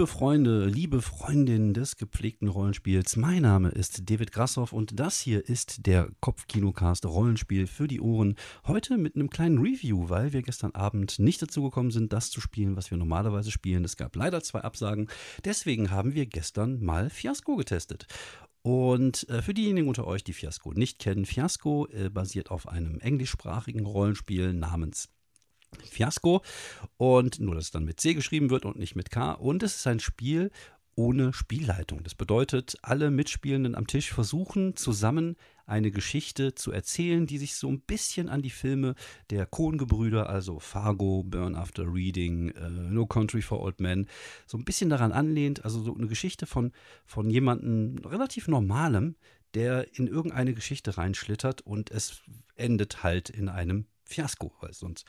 Liebe 0.00 0.12
Freunde, 0.12 0.64
liebe 0.64 1.02
Freundinnen 1.02 1.74
des 1.74 1.98
gepflegten 1.98 2.48
Rollenspiels. 2.48 3.16
Mein 3.16 3.42
Name 3.42 3.68
ist 3.68 4.08
David 4.08 4.32
Grassoff 4.32 4.72
und 4.72 4.98
das 4.98 5.20
hier 5.20 5.46
ist 5.46 5.86
der 5.86 6.08
Kopfkinocast 6.20 7.04
Rollenspiel 7.04 7.66
für 7.66 7.86
die 7.86 8.00
Ohren. 8.00 8.36
Heute 8.66 8.96
mit 8.96 9.14
einem 9.14 9.28
kleinen 9.28 9.58
Review, 9.58 10.08
weil 10.08 10.32
wir 10.32 10.40
gestern 10.40 10.70
Abend 10.70 11.18
nicht 11.18 11.42
dazu 11.42 11.64
gekommen 11.64 11.90
sind, 11.90 12.14
das 12.14 12.30
zu 12.30 12.40
spielen, 12.40 12.76
was 12.76 12.90
wir 12.90 12.96
normalerweise 12.96 13.50
spielen. 13.50 13.84
Es 13.84 13.98
gab 13.98 14.16
leider 14.16 14.42
zwei 14.42 14.62
Absagen. 14.62 15.10
Deswegen 15.44 15.90
haben 15.90 16.14
wir 16.14 16.24
gestern 16.24 16.82
mal 16.82 17.10
Fiasco 17.10 17.56
getestet. 17.56 18.06
Und 18.62 19.28
äh, 19.28 19.42
für 19.42 19.52
diejenigen 19.52 19.88
unter 19.88 20.06
euch, 20.06 20.24
die 20.24 20.32
Fiasco 20.32 20.72
nicht 20.72 20.98
kennen, 20.98 21.26
Fiasco 21.26 21.86
äh, 21.88 22.08
basiert 22.08 22.50
auf 22.50 22.66
einem 22.68 23.00
englischsprachigen 23.00 23.84
Rollenspiel 23.84 24.54
namens 24.54 25.10
Fiasco. 25.84 26.42
Und 26.96 27.40
nur, 27.40 27.54
dass 27.54 27.64
es 27.64 27.70
dann 27.70 27.84
mit 27.84 28.00
C 28.00 28.14
geschrieben 28.14 28.50
wird 28.50 28.64
und 28.64 28.78
nicht 28.78 28.96
mit 28.96 29.10
K. 29.10 29.32
Und 29.32 29.62
es 29.62 29.76
ist 29.76 29.86
ein 29.86 30.00
Spiel 30.00 30.50
ohne 30.94 31.32
Spielleitung. 31.32 32.02
Das 32.02 32.14
bedeutet, 32.14 32.76
alle 32.82 33.10
Mitspielenden 33.10 33.74
am 33.74 33.86
Tisch 33.86 34.12
versuchen 34.12 34.76
zusammen 34.76 35.36
eine 35.64 35.92
Geschichte 35.92 36.54
zu 36.54 36.72
erzählen, 36.72 37.26
die 37.26 37.38
sich 37.38 37.54
so 37.54 37.68
ein 37.68 37.80
bisschen 37.80 38.28
an 38.28 38.42
die 38.42 38.50
Filme 38.50 38.96
der 39.30 39.46
Coen-Gebrüder, 39.46 40.28
also 40.28 40.58
Fargo, 40.58 41.22
Burn 41.22 41.54
After 41.54 41.84
Reading, 41.86 42.50
äh, 42.50 42.68
No 42.68 43.06
Country 43.06 43.40
for 43.40 43.60
Old 43.60 43.80
Men, 43.80 44.08
so 44.46 44.58
ein 44.58 44.64
bisschen 44.64 44.90
daran 44.90 45.12
anlehnt. 45.12 45.64
Also 45.64 45.80
so 45.82 45.94
eine 45.94 46.08
Geschichte 46.08 46.46
von, 46.46 46.72
von 47.06 47.30
jemandem 47.30 48.04
relativ 48.04 48.48
Normalem, 48.48 49.14
der 49.54 49.96
in 49.96 50.06
irgendeine 50.06 50.54
Geschichte 50.54 50.98
reinschlittert 50.98 51.60
und 51.62 51.90
es 51.90 52.20
endet 52.56 53.02
halt 53.02 53.30
in 53.30 53.48
einem 53.48 53.86
Fiasko, 54.04 54.52
weil 54.60 54.74
sonst 54.74 55.06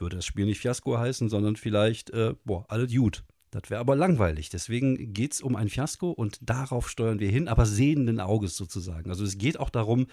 würde 0.00 0.16
das 0.16 0.26
Spiel 0.26 0.46
nicht 0.46 0.60
Fiasko 0.60 0.98
heißen, 0.98 1.28
sondern 1.28 1.56
vielleicht, 1.56 2.10
äh, 2.10 2.34
boah, 2.44 2.64
alle 2.68 2.86
gut. 2.86 3.24
Das 3.50 3.68
wäre 3.68 3.80
aber 3.80 3.96
langweilig. 3.96 4.48
Deswegen 4.48 5.12
geht 5.12 5.32
es 5.32 5.40
um 5.40 5.56
ein 5.56 5.68
Fiasko 5.68 6.10
und 6.10 6.38
darauf 6.40 6.88
steuern 6.88 7.18
wir 7.18 7.30
hin, 7.30 7.48
aber 7.48 7.66
sehenden 7.66 8.20
Auges 8.20 8.56
sozusagen. 8.56 9.10
Also 9.10 9.24
es 9.24 9.38
geht 9.38 9.58
auch 9.58 9.70
darum, 9.70 10.06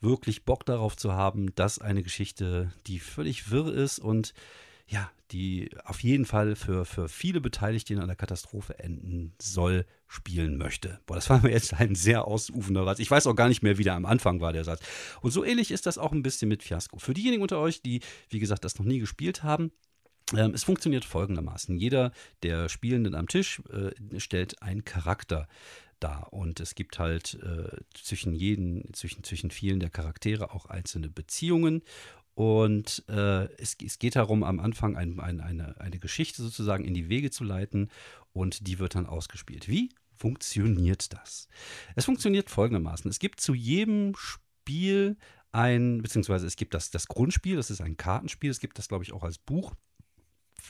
wirklich 0.00 0.44
Bock 0.44 0.64
darauf 0.64 0.96
zu 0.96 1.12
haben, 1.12 1.54
dass 1.56 1.80
eine 1.80 2.02
Geschichte, 2.02 2.72
die 2.86 3.00
völlig 3.00 3.50
wirr 3.50 3.72
ist 3.72 3.98
und 3.98 4.32
ja, 4.86 5.10
die 5.30 5.70
auf 5.84 6.00
jeden 6.00 6.26
Fall 6.26 6.56
für, 6.56 6.84
für 6.84 7.08
viele 7.08 7.40
Beteiligte 7.40 7.94
in 7.94 8.00
einer 8.00 8.14
Katastrophe 8.14 8.78
enden 8.78 9.34
soll, 9.40 9.86
spielen 10.06 10.58
möchte. 10.58 11.00
Boah, 11.06 11.14
das 11.14 11.30
war 11.30 11.42
mir 11.42 11.50
jetzt 11.50 11.74
ein 11.74 11.94
sehr 11.94 12.26
ausufender 12.26 12.84
Satz. 12.84 12.98
Ich 12.98 13.10
weiß 13.10 13.26
auch 13.26 13.34
gar 13.34 13.48
nicht 13.48 13.62
mehr, 13.62 13.78
wie 13.78 13.84
der 13.84 13.94
am 13.94 14.06
Anfang 14.06 14.40
war, 14.40 14.52
der 14.52 14.64
Satz. 14.64 14.80
Und 15.22 15.30
so 15.30 15.44
ähnlich 15.44 15.70
ist 15.70 15.86
das 15.86 15.98
auch 15.98 16.12
ein 16.12 16.22
bisschen 16.22 16.48
mit 16.48 16.62
Fiasco. 16.62 16.98
Für 16.98 17.14
diejenigen 17.14 17.42
unter 17.42 17.58
euch, 17.58 17.82
die, 17.82 18.00
wie 18.28 18.38
gesagt, 18.38 18.64
das 18.64 18.78
noch 18.78 18.86
nie 18.86 19.00
gespielt 19.00 19.42
haben, 19.42 19.72
ähm, 20.36 20.52
es 20.54 20.64
funktioniert 20.64 21.04
folgendermaßen. 21.04 21.76
Jeder 21.76 22.12
der 22.42 22.68
Spielenden 22.68 23.14
am 23.14 23.26
Tisch 23.26 23.60
äh, 23.70 24.20
stellt 24.20 24.62
einen 24.62 24.84
Charakter 24.84 25.48
dar. 26.00 26.32
Und 26.32 26.60
es 26.60 26.74
gibt 26.74 26.98
halt 26.98 27.38
äh, 27.42 27.76
zwischen 27.94 28.34
jeden, 28.34 28.92
zwischen, 28.94 29.24
zwischen 29.24 29.50
vielen 29.50 29.80
der 29.80 29.90
Charaktere 29.90 30.52
auch 30.52 30.66
einzelne 30.66 31.08
Beziehungen. 31.08 31.82
Und 32.34 33.04
äh, 33.08 33.44
es, 33.58 33.76
es, 33.82 33.98
geht 33.98 34.16
darum, 34.16 34.42
am 34.42 34.58
Anfang 34.58 34.96
ein, 34.96 35.20
ein, 35.20 35.40
eine, 35.40 35.80
eine 35.80 35.98
Geschichte 35.98 36.42
sozusagen 36.42 36.84
in 36.84 36.94
die 36.94 37.08
Wege 37.08 37.30
zu 37.30 37.44
leiten 37.44 37.90
und 38.32 38.66
die 38.66 38.78
wird 38.78 38.96
dann 38.96 39.06
ausgespielt. 39.06 39.68
Wie 39.68 39.90
funktioniert 40.16 41.12
das? 41.12 41.48
Es 41.94 42.04
funktioniert 42.04 42.50
folgendermaßen. 42.50 43.10
Es 43.10 43.20
gibt 43.20 43.40
zu 43.40 43.54
jedem 43.54 44.14
Spiel 44.16 45.16
ein, 45.52 46.02
beziehungsweise 46.02 46.46
es 46.46 46.56
gibt 46.56 46.74
das, 46.74 46.90
das 46.90 47.06
Grundspiel, 47.06 47.56
das 47.56 47.70
ist 47.70 47.80
ein 47.80 47.96
Kartenspiel, 47.96 48.50
es 48.50 48.58
gibt 48.58 48.78
das, 48.78 48.88
glaube 48.88 49.04
ich, 49.04 49.12
auch 49.12 49.22
als 49.22 49.38
Buch 49.38 49.74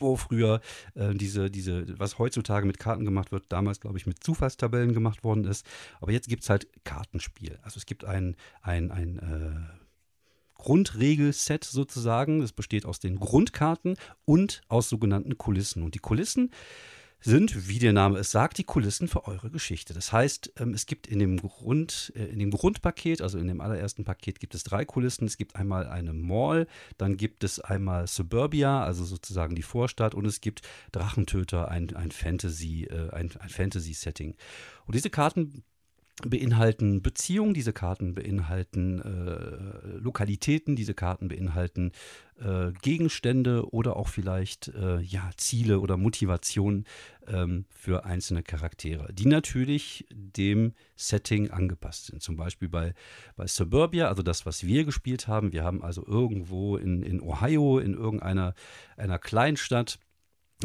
wo 0.01 0.17
früher 0.17 0.61
äh, 0.95 1.15
diese, 1.15 1.51
diese, 1.51 1.99
was 1.99 2.19
heutzutage 2.19 2.67
mit 2.67 2.79
Karten 2.79 3.05
gemacht 3.05 3.33
wird, 3.33 3.45
damals, 3.51 3.81
glaube 3.81 3.99
ich, 3.99 4.07
mit 4.07 4.23
Zufallstabellen 4.23 4.93
gemacht 4.93 5.25
worden 5.25 5.45
ist. 5.45 5.67
Aber 6.01 6.13
jetzt 6.13 6.29
gibt 6.29 6.43
es 6.43 6.51
halt 6.51 6.67
Kartenspiel. 6.85 7.59
Also 7.63 7.79
es 7.79 7.87
gibt 7.87 8.05
ein, 8.05 8.37
ein, 8.63 8.91
ein 8.91 9.19
äh, 9.19 9.84
Grundregelset 10.55 11.65
sozusagen. 11.65 12.41
Das 12.41 12.53
besteht 12.53 12.87
aus 12.87 13.01
den 13.01 13.19
Grundkarten 13.19 13.97
und 14.25 14.63
aus 14.69 14.89
sogenannten 14.89 15.39
Kulissen. 15.39 15.83
Und 15.83 15.95
die 15.95 16.01
Kulissen 16.01 16.51
sind, 17.25 17.69
wie 17.69 17.79
der 17.79 17.95
Name 17.95 18.19
es 18.19 18.31
sagt, 18.31 18.59
die 18.59 18.65
Kulissen 18.65 19.09
für 19.09 19.27
eure 19.27 19.51
Geschichte. 19.51 19.95
Das 19.95 20.13
heißt, 20.13 20.53
ähm, 20.59 20.75
es 20.75 20.85
gibt 20.85 21.07
in 21.07 21.19
dem, 21.19 21.39
Grund, 21.39 22.13
äh, 22.15 22.25
in 22.27 22.39
dem 22.39 22.51
Grundpaket, 22.51 23.23
also 23.23 23.39
in 23.39 23.47
dem 23.47 23.63
allerersten 23.63 24.05
Paket, 24.05 24.41
gibt 24.41 24.55
es 24.55 24.63
drei 24.63 24.85
Kulissen. 24.85 25.27
Es 25.27 25.39
gibt 25.39 25.57
einmal 25.57 25.87
eine 25.87 26.13
Mall, 26.13 26.67
dann 26.99 27.17
gibt 27.17 27.43
es 27.43 27.61
einmal 27.61 28.07
Suburbia, 28.09 28.85
also 28.85 29.05
sozusagen 29.05 29.55
die 29.55 29.63
Vorstadt, 29.63 30.15
und 30.15 30.27
es 30.27 30.43
gibt 30.43 30.61
Drachentöter, 30.93 31.69
ein, 31.69 31.97
ein 31.97 32.11
Fantasy, 32.11 32.85
äh, 32.85 33.11
ein, 33.11 33.31
ein 33.39 33.49
Fantasy-Setting. 33.49 34.37
Und 34.85 34.95
diese 34.95 35.09
Karten 35.09 35.65
beinhalten 36.23 37.03
Beziehungen, 37.03 37.55
diese 37.55 37.73
Karten 37.73 38.15
beinhalten 38.15 39.01
äh, 39.01 39.99
Lokalitäten, 39.99 40.77
diese 40.77 40.95
Karten 40.95 41.29
beinhalten 41.29 41.91
äh, 42.41 42.73
Gegenstände 42.83 43.73
oder 43.73 43.97
auch 43.97 44.09
vielleicht 44.09 44.69
äh, 44.69 45.01
ja, 45.01 45.31
Ziele 45.37 45.81
oder 45.81 45.97
Motivationen 45.97 46.87
ähm, 47.27 47.65
für 47.71 48.05
einzelne 48.05 48.45
Charaktere, 48.45 49.13
die 49.13 49.27
natürlich 49.27 50.07
dem 50.13 50.73
Setting 50.95 51.51
angepasst 51.51 52.07
sind. 52.07 52.23
Zum 52.23 52.37
Beispiel 52.37 52.69
bei, 52.69 52.95
bei 53.37 53.49
Suburbia, 53.49 54.09
also 54.09 54.23
das, 54.23 54.47
was 54.47 54.65
wir 54.65 54.85
gespielt 54.85 55.27
haben. 55.27 55.53
Wir 55.53 55.65
haben 55.65 55.83
also 55.83 56.07
irgendwo 56.07 56.77
in, 56.77 57.03
in 57.03 57.21
Ohio, 57.21 57.79
in 57.81 57.95
irgendeiner 57.95 58.55
einer 58.97 59.19
Kleinstadt, 59.19 59.99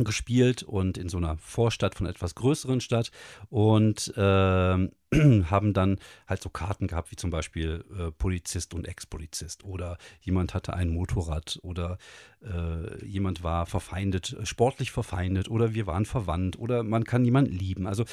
gespielt 0.04 0.64
und 0.64 0.98
in 0.98 1.10
so 1.10 1.18
einer 1.18 1.38
Vorstadt 1.38 1.96
von 1.96 2.08
etwas 2.08 2.36
größeren 2.36 2.82
Stadt 2.82 3.12
und 3.50 4.14
äh, 4.16 4.22
haben 5.12 5.74
dann 5.74 6.00
halt 6.28 6.42
so 6.42 6.50
Karten 6.50 6.88
gehabt, 6.88 7.12
wie 7.12 7.16
zum 7.16 7.30
Beispiel 7.30 7.84
äh, 7.98 8.12
Polizist 8.12 8.74
und 8.74 8.88
Ex-Polizist 8.88 9.64
oder 9.64 9.98
jemand 10.22 10.54
hatte 10.54 10.74
ein 10.74 10.90
Motorrad 10.90 11.60
oder 11.64 11.98
äh, 12.44 13.06
jemand 13.06 13.44
war 13.44 13.66
verfeindet, 13.66 14.38
sportlich 14.44 14.92
verfeindet 14.92 15.50
oder 15.50 15.74
wir 15.74 15.88
waren 15.88 16.06
verwandt 16.06 16.60
oder 16.60 16.84
man 16.84 17.04
kann 17.04 17.26
jemanden 17.26 17.54
lieben. 17.54 17.88
Also 17.88 18.06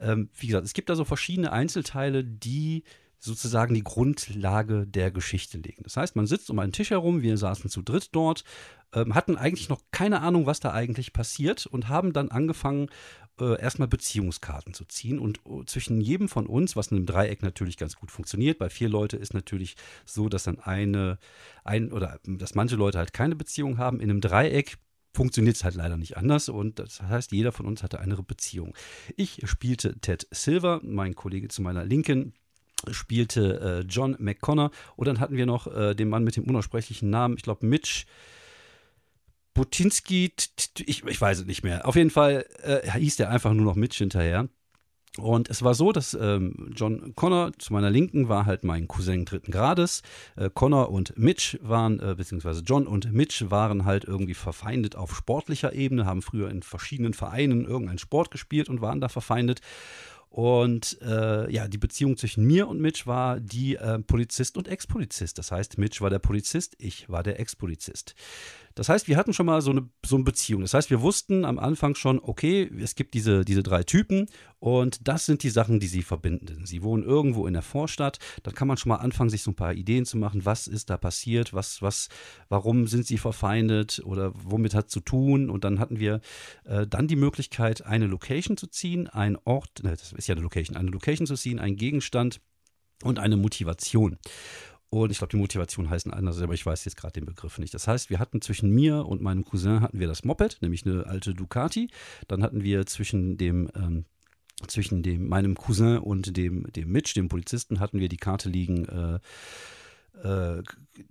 ähm, 0.00 0.28
wie 0.36 0.48
gesagt, 0.48 0.66
es 0.66 0.74
gibt 0.74 0.90
da 0.90 0.96
so 0.96 1.04
verschiedene 1.04 1.52
Einzelteile, 1.52 2.24
die 2.24 2.84
sozusagen 3.24 3.74
die 3.74 3.84
Grundlage 3.84 4.86
der 4.86 5.10
Geschichte 5.10 5.58
legen. 5.58 5.82
Das 5.82 5.96
heißt, 5.96 6.14
man 6.14 6.26
sitzt 6.26 6.50
um 6.50 6.58
einen 6.58 6.72
Tisch 6.72 6.90
herum, 6.90 7.22
wir 7.22 7.38
saßen 7.38 7.70
zu 7.70 7.82
dritt 7.82 8.10
dort, 8.12 8.44
ähm, 8.92 9.14
hatten 9.14 9.36
eigentlich 9.36 9.68
noch 9.68 9.80
keine 9.90 10.20
Ahnung, 10.20 10.46
was 10.46 10.60
da 10.60 10.72
eigentlich 10.72 11.12
passiert 11.12 11.66
und 11.66 11.88
haben 11.88 12.12
dann 12.12 12.30
angefangen, 12.30 12.88
äh, 13.40 13.60
erstmal 13.60 13.88
Beziehungskarten 13.88 14.74
zu 14.74 14.84
ziehen. 14.84 15.18
Und 15.18 15.40
uh, 15.46 15.64
zwischen 15.64 16.00
jedem 16.00 16.28
von 16.28 16.46
uns, 16.46 16.76
was 16.76 16.88
in 16.88 16.98
einem 16.98 17.06
Dreieck 17.06 17.42
natürlich 17.42 17.76
ganz 17.76 17.96
gut 17.96 18.10
funktioniert, 18.10 18.58
bei 18.58 18.68
vier 18.68 18.88
Leute 18.88 19.16
ist 19.16 19.34
natürlich 19.34 19.76
so, 20.04 20.28
dass 20.28 20.44
dann 20.44 20.60
eine, 20.60 21.18
ein 21.64 21.92
oder 21.92 22.20
dass 22.26 22.54
manche 22.54 22.76
Leute 22.76 22.98
halt 22.98 23.12
keine 23.12 23.36
Beziehung 23.36 23.78
haben. 23.78 24.00
In 24.00 24.10
einem 24.10 24.20
Dreieck 24.20 24.76
funktioniert 25.14 25.56
es 25.56 25.64
halt 25.64 25.76
leider 25.76 25.96
nicht 25.96 26.16
anders 26.16 26.48
und 26.48 26.78
das 26.78 27.00
heißt, 27.00 27.32
jeder 27.32 27.52
von 27.52 27.66
uns 27.66 27.82
hatte 27.82 28.00
eine 28.00 28.16
Beziehung. 28.16 28.74
Ich 29.16 29.40
spielte 29.44 29.98
Ted 30.00 30.26
Silver, 30.30 30.80
mein 30.82 31.14
Kollege 31.14 31.48
zu 31.48 31.62
meiner 31.62 31.84
Linken 31.84 32.34
spielte 32.90 33.84
äh, 33.84 33.86
John 33.88 34.16
McConnor 34.18 34.70
und 34.96 35.08
dann 35.08 35.20
hatten 35.20 35.36
wir 35.36 35.46
noch 35.46 35.66
äh, 35.66 35.94
den 35.94 36.08
Mann 36.08 36.24
mit 36.24 36.36
dem 36.36 36.44
unaussprechlichen 36.44 37.10
Namen, 37.10 37.36
ich 37.36 37.42
glaube 37.42 37.66
Mitch 37.66 38.04
Butinski, 39.54 40.32
ich, 40.84 41.04
ich 41.04 41.20
weiß 41.20 41.40
es 41.40 41.46
nicht 41.46 41.62
mehr. 41.62 41.86
Auf 41.86 41.94
jeden 41.94 42.10
Fall 42.10 42.44
äh, 42.62 42.90
hieß 42.90 43.16
der 43.16 43.30
einfach 43.30 43.52
nur 43.52 43.64
noch 43.64 43.76
Mitch 43.76 43.98
hinterher. 43.98 44.48
Und 45.16 45.48
es 45.48 45.62
war 45.62 45.74
so, 45.74 45.92
dass 45.92 46.14
ähm, 46.20 46.72
John 46.74 47.14
Connor 47.14 47.52
zu 47.58 47.72
meiner 47.72 47.88
Linken 47.88 48.28
war 48.28 48.46
halt 48.46 48.64
mein 48.64 48.88
Cousin 48.88 49.24
dritten 49.24 49.52
Grades. 49.52 50.02
Äh, 50.34 50.50
Connor 50.52 50.90
und 50.90 51.16
Mitch 51.16 51.56
waren, 51.62 52.00
äh, 52.00 52.16
beziehungsweise 52.16 52.62
John 52.66 52.88
und 52.88 53.12
Mitch 53.12 53.48
waren 53.48 53.84
halt 53.84 54.04
irgendwie 54.04 54.34
verfeindet 54.34 54.96
auf 54.96 55.14
sportlicher 55.14 55.72
Ebene, 55.72 56.04
haben 56.04 56.20
früher 56.20 56.50
in 56.50 56.62
verschiedenen 56.62 57.14
Vereinen 57.14 57.64
irgendeinen 57.64 57.98
Sport 57.98 58.32
gespielt 58.32 58.68
und 58.68 58.80
waren 58.80 59.00
da 59.00 59.08
verfeindet. 59.08 59.60
Und 60.34 60.98
äh, 61.00 61.48
ja, 61.48 61.68
die 61.68 61.78
Beziehung 61.78 62.16
zwischen 62.16 62.44
mir 62.44 62.66
und 62.66 62.80
Mitch 62.80 63.06
war 63.06 63.38
die 63.38 63.76
äh, 63.76 64.00
Polizist 64.00 64.56
und 64.56 64.66
Ex-Polizist. 64.66 65.38
Das 65.38 65.52
heißt, 65.52 65.78
Mitch 65.78 66.00
war 66.00 66.10
der 66.10 66.18
Polizist, 66.18 66.74
ich 66.78 67.08
war 67.08 67.22
der 67.22 67.38
Ex-Polizist. 67.38 68.16
Das 68.74 68.88
heißt, 68.88 69.06
wir 69.06 69.16
hatten 69.16 69.32
schon 69.32 69.46
mal 69.46 69.60
so 69.62 69.70
eine, 69.70 69.88
so 70.04 70.16
eine 70.16 70.24
Beziehung. 70.24 70.62
Das 70.62 70.74
heißt, 70.74 70.90
wir 70.90 71.00
wussten 71.00 71.44
am 71.44 71.58
Anfang 71.58 71.94
schon, 71.94 72.18
okay, 72.20 72.70
es 72.80 72.96
gibt 72.96 73.14
diese, 73.14 73.44
diese 73.44 73.62
drei 73.62 73.84
Typen 73.84 74.26
und 74.58 75.06
das 75.06 75.26
sind 75.26 75.42
die 75.44 75.50
Sachen, 75.50 75.78
die 75.78 75.86
sie 75.86 76.02
verbinden. 76.02 76.66
Sie 76.66 76.82
wohnen 76.82 77.04
irgendwo 77.04 77.46
in 77.46 77.52
der 77.52 77.62
Vorstadt. 77.62 78.18
Dann 78.42 78.54
kann 78.54 78.66
man 78.66 78.76
schon 78.76 78.88
mal 78.88 78.96
anfangen, 78.96 79.30
sich 79.30 79.42
so 79.42 79.52
ein 79.52 79.56
paar 79.56 79.74
Ideen 79.74 80.06
zu 80.06 80.16
machen. 80.16 80.44
Was 80.44 80.66
ist 80.66 80.90
da 80.90 80.96
passiert? 80.96 81.54
Was, 81.54 81.82
was, 81.82 82.08
warum 82.48 82.86
sind 82.88 83.06
sie 83.06 83.18
verfeindet 83.18 84.02
oder 84.04 84.32
womit 84.34 84.74
hat 84.74 84.86
es 84.86 84.92
zu 84.92 85.00
tun? 85.00 85.50
Und 85.50 85.64
dann 85.64 85.78
hatten 85.78 86.00
wir 86.00 86.20
äh, 86.64 86.86
dann 86.86 87.06
die 87.06 87.16
Möglichkeit, 87.16 87.86
eine 87.86 88.06
Location 88.06 88.56
zu 88.56 88.66
ziehen, 88.66 89.06
ein 89.06 89.36
Ort, 89.44 89.84
ne, 89.84 89.90
das 89.90 90.12
ist 90.12 90.26
ja 90.26 90.34
eine 90.34 90.42
Location, 90.42 90.76
eine 90.76 90.90
Location 90.90 91.26
zu 91.26 91.36
ziehen, 91.36 91.60
einen 91.60 91.76
Gegenstand 91.76 92.40
und 93.04 93.18
eine 93.18 93.36
Motivation. 93.36 94.18
Und 95.02 95.10
ich 95.10 95.18
glaube, 95.18 95.30
die 95.30 95.36
Motivation 95.36 95.90
heißen 95.90 96.12
anders, 96.12 96.40
aber 96.40 96.54
ich 96.54 96.64
weiß 96.64 96.84
jetzt 96.84 96.96
gerade 96.96 97.12
den 97.14 97.26
Begriff 97.26 97.58
nicht. 97.58 97.74
Das 97.74 97.88
heißt, 97.88 98.10
wir 98.10 98.18
hatten 98.18 98.40
zwischen 98.40 98.70
mir 98.70 99.06
und 99.06 99.22
meinem 99.22 99.44
Cousin 99.44 99.80
hatten 99.80 99.98
wir 99.98 100.06
das 100.06 100.24
Moped, 100.24 100.58
nämlich 100.60 100.86
eine 100.86 101.06
alte 101.06 101.34
Ducati. 101.34 101.90
Dann 102.28 102.42
hatten 102.42 102.62
wir 102.62 102.86
zwischen 102.86 103.36
dem 103.36 103.70
ähm, 103.74 104.04
zwischen 104.68 105.02
dem, 105.02 105.28
meinem 105.28 105.56
Cousin 105.56 105.98
und 105.98 106.36
dem, 106.36 106.70
dem 106.72 106.90
Mitch, 106.90 107.14
dem 107.14 107.28
Polizisten, 107.28 107.80
hatten 107.80 107.98
wir 107.98 108.08
die 108.08 108.16
Karte 108.16 108.48
liegen, 108.48 108.86
äh, 108.86 109.18
äh, 110.22 110.62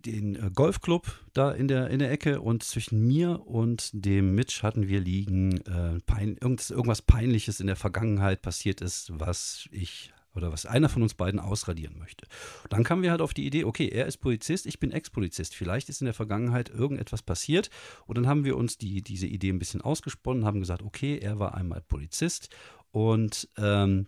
den 0.06 0.36
äh, 0.36 0.50
Golfclub 0.54 1.20
da 1.34 1.52
in 1.52 1.68
der, 1.68 1.90
in 1.90 2.00
der 2.00 2.10
Ecke 2.10 2.42
und 2.42 2.64
zwischen 2.64 3.06
mir 3.06 3.46
und 3.46 3.90
dem 3.94 4.34
Mitch 4.34 4.64
hatten 4.64 4.88
wir 4.88 5.02
liegen, 5.02 5.58
äh, 5.68 6.00
pein, 6.06 6.38
irgendwas, 6.40 6.72
irgendwas 6.72 7.02
Peinliches 7.02 7.60
in 7.60 7.68
der 7.68 7.76
Vergangenheit 7.76 8.42
passiert 8.42 8.82
ist, 8.82 9.12
was 9.20 9.68
ich 9.72 10.14
oder 10.36 10.52
was 10.52 10.66
einer 10.66 10.90
von 10.90 11.04
uns 11.04 11.14
beiden 11.14 11.40
ausradieren 11.40 11.98
möchte. 11.98 12.28
Dann 12.70 12.84
kamen 12.84 13.04
wir 13.04 13.12
halt 13.12 13.22
auf 13.22 13.34
die 13.34 13.46
Idee, 13.46 13.66
okay, 13.66 13.88
er 13.88 14.06
ist 14.06 14.18
Polizist, 14.18 14.66
ich 14.66 14.80
bin 14.80 14.92
Ex-Polizist. 14.92 15.56
Vielleicht 15.56 15.90
ist 15.90 16.02
in 16.02 16.06
der 16.06 16.14
Vergangenheit 16.14 16.70
irgendetwas 16.70 17.22
passiert. 17.22 17.70
Und 18.06 18.18
dann 18.18 18.28
haben 18.28 18.46
wir 18.46 18.58
uns 18.58 18.78
die, 18.78 19.02
diese 19.02 19.28
Idee 19.28 19.50
ein 19.50 19.60
bisschen 19.60 19.82
ausgesponnen, 19.82 20.46
haben 20.46 20.60
gesagt, 20.60 20.82
okay, 20.82 21.18
er 21.18 21.40
war 21.40 21.56
einmal 21.56 21.82
Polizist 21.82 22.50
und 22.92 23.50
ähm, 23.58 24.08